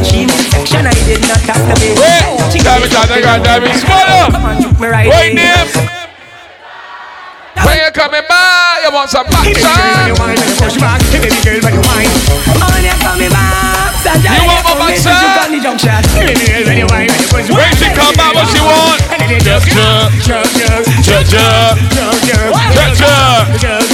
[0.57, 0.89] section.
[0.89, 2.01] I did not have to be.
[2.49, 3.77] She Damn give it, damn it, something damn it.
[3.77, 6.08] Smile up.
[7.65, 10.19] When you coming back, you want some Hey, baby girl, when you backside.
[10.19, 11.01] whine, when you push back.
[11.11, 12.11] Hey, baby girl, when you whine.
[12.59, 13.95] On you coming back.
[13.99, 15.19] Sandra, You want my come in, backside?
[15.19, 15.91] you got the junction.
[16.15, 17.79] Hey, baby girl, when you whine, when you push When back.
[17.79, 19.01] she come back, what she want?
[19.43, 19.63] Jug.
[19.69, 20.47] jug, jug,
[21.03, 21.79] Jug, jug.
[21.89, 22.63] jug, jug,
[23.59, 23.85] jug,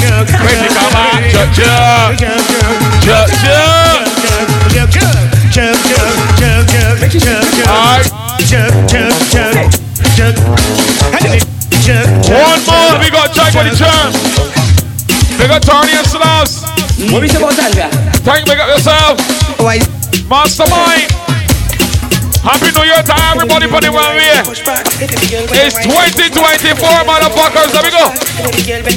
[0.00, 0.24] jug.
[0.40, 2.16] When she come back, jug, jug.
[2.20, 4.00] Jug, jug, Jug, jug.
[5.50, 5.86] jug, jug,
[6.40, 6.64] jug,
[8.90, 10.36] jug,
[11.10, 11.49] jug,
[11.88, 13.00] One more.
[13.00, 14.12] We got Jack with the champ.
[15.40, 16.62] We got Tony and Slaps.
[17.10, 17.88] What we say about Sandra?
[18.20, 19.18] Thank big up yourself.
[19.58, 19.78] Why?
[20.28, 21.19] Mastermind.
[22.40, 24.32] Happy New Year to everybody for the one way.
[25.60, 26.72] It's 2024,
[27.04, 27.68] motherfuckers.
[27.68, 28.08] There we go.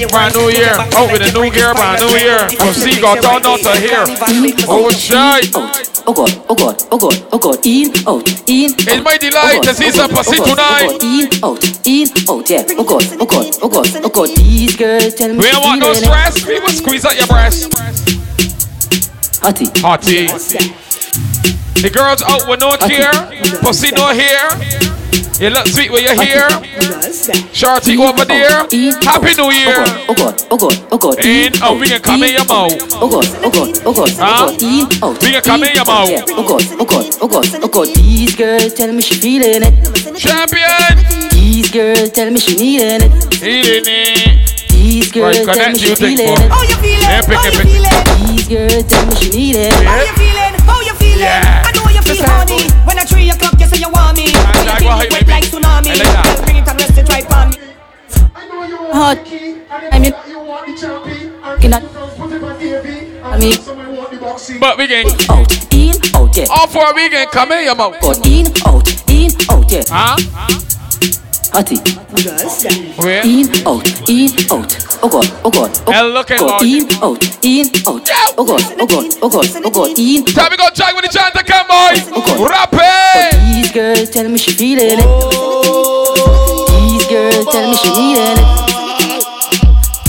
[0.07, 0.71] Brand new year.
[0.95, 2.39] Oh, with a new gear, brand new year.
[2.55, 4.07] From sea got down not to here.
[4.67, 5.41] Oh, shy.
[6.05, 8.71] Oh God, oh God, oh God, oh God, in, out, in.
[8.75, 10.99] It's my delight oh, to see oh, some oh, pussy tonight.
[11.03, 12.63] In, out, in, out, yeah.
[12.79, 14.29] Oh God, oh God, oh God, oh God.
[14.35, 15.37] These girls tell me.
[15.39, 16.45] We don't want no stress.
[16.45, 17.71] We will squeeze out your breast.
[19.43, 19.67] Hottie.
[19.83, 20.92] Hottie.
[21.83, 23.11] The girls out with no care.
[23.59, 24.55] Pussy no hair.
[25.35, 26.47] You look sweet when you're here.
[27.51, 28.63] Shorty over there.
[29.03, 29.83] Happy New oh Year.
[30.07, 31.19] Oh God, oh God, oh God.
[31.19, 32.71] In, oh, we can come in your mouth.
[33.03, 34.47] Oh God, oh God, oh God, oh Huh?
[34.47, 34.63] oh God.
[34.63, 35.19] In, out.
[35.19, 36.07] We can come in your mouth.
[36.31, 37.87] Oh God, oh God, oh God, oh God.
[37.99, 39.75] These girls tell me she feeling it.
[40.15, 41.03] Champion.
[41.35, 43.11] These girls tell me she needing it.
[43.43, 44.71] Eating it.
[44.71, 46.47] These girls Right, tell me she oh, feeling it.
[46.47, 47.11] How you feeling?
[47.11, 47.67] Epic, How you epic.
[47.67, 48.37] feeling?
[48.37, 49.73] These girls tell me she needing it.
[49.83, 49.99] Yeah.
[49.99, 50.37] you feeling?
[50.37, 50.52] How you
[51.13, 51.29] feeling?
[51.29, 51.63] Yeah.
[51.65, 52.65] I know you feel horny.
[52.85, 54.27] When at three o'clock you say you want me.
[54.33, 55.35] Jack, You what feel you wet mean?
[55.37, 55.89] like tsunami.
[55.93, 56.41] I like that.
[56.45, 57.57] Bring it and rest it right on me.
[58.93, 59.17] Hot.
[59.93, 60.13] I mean,
[61.63, 61.77] in a,
[63.23, 65.05] I mean, But we can.
[65.29, 66.45] out, in, out, yeah.
[66.49, 67.99] All four we can come in your mouth.
[68.01, 69.83] God, in, out, in, out, yeah.
[69.89, 70.17] Huh?
[71.53, 71.77] Hottie.
[72.97, 73.21] Where?
[73.21, 74.73] In, out, in, out.
[75.03, 76.49] Oh God, oh God, oh Hell, look at God.
[76.49, 76.61] God.
[76.61, 78.09] Oh, in, out, in, out.
[78.37, 79.99] Oh God, oh God, oh God, oh God.
[79.99, 81.93] In, Time we go Jack with the chant to come, boy.
[82.09, 82.49] God.
[82.49, 83.37] Rap oh, it.
[83.53, 85.05] These girls tell me she feeling it.
[86.73, 88.49] These girls tell me she needing it.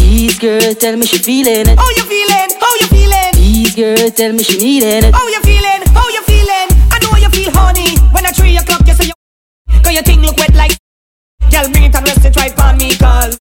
[0.00, 1.76] These girls tell me she feeling it.
[1.76, 2.48] How you feeling?
[2.56, 3.32] How you feeling?
[3.36, 5.14] These girls tell me she needing it.
[5.14, 5.82] How you feeling?
[5.92, 6.68] How you feeling?
[6.88, 7.98] I know you feel horny.
[8.16, 9.14] When at three o'clock you say you.
[9.82, 10.72] Cause your thing look wet like.
[11.50, 13.38] Girl, bring it and rest it right on me, cause.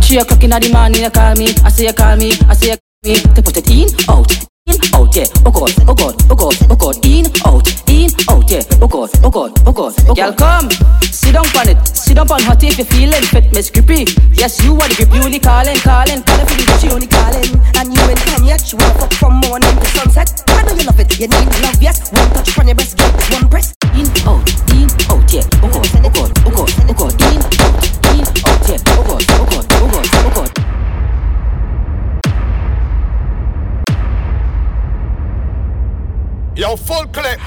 [0.00, 1.48] Three o'clock in the morning, you call me.
[1.64, 2.32] I say you call me.
[2.48, 3.34] I say you call me.
[3.34, 4.30] To put it in, out,
[4.66, 8.50] in, out, yeah, oh god, oh god, oh god, oh god, in, out, in, out,
[8.50, 10.18] yeah, oh god, oh god, oh god, oh god.
[10.18, 10.66] Y'all come,
[11.06, 14.10] sit down on it, sit down on hot if you're feeling fit, Miss Grippy.
[14.34, 17.46] Yes, you are the grip, you only calling, calling, calling for the she only calling.
[17.78, 20.34] And you ain't and yet, you wanna fuck from morning to sunset.
[20.50, 23.14] I know you love it, you need love, yes, one touch from your breast, get
[23.38, 23.70] one press.
[23.94, 24.42] In, out,
[24.74, 27.86] in, out, yeah, oh god, oh god, oh god, oh god, in, out,
[28.18, 29.65] in, out, yeah, oh god, oh god.
[36.56, 37.38] Yo, Fullklipp.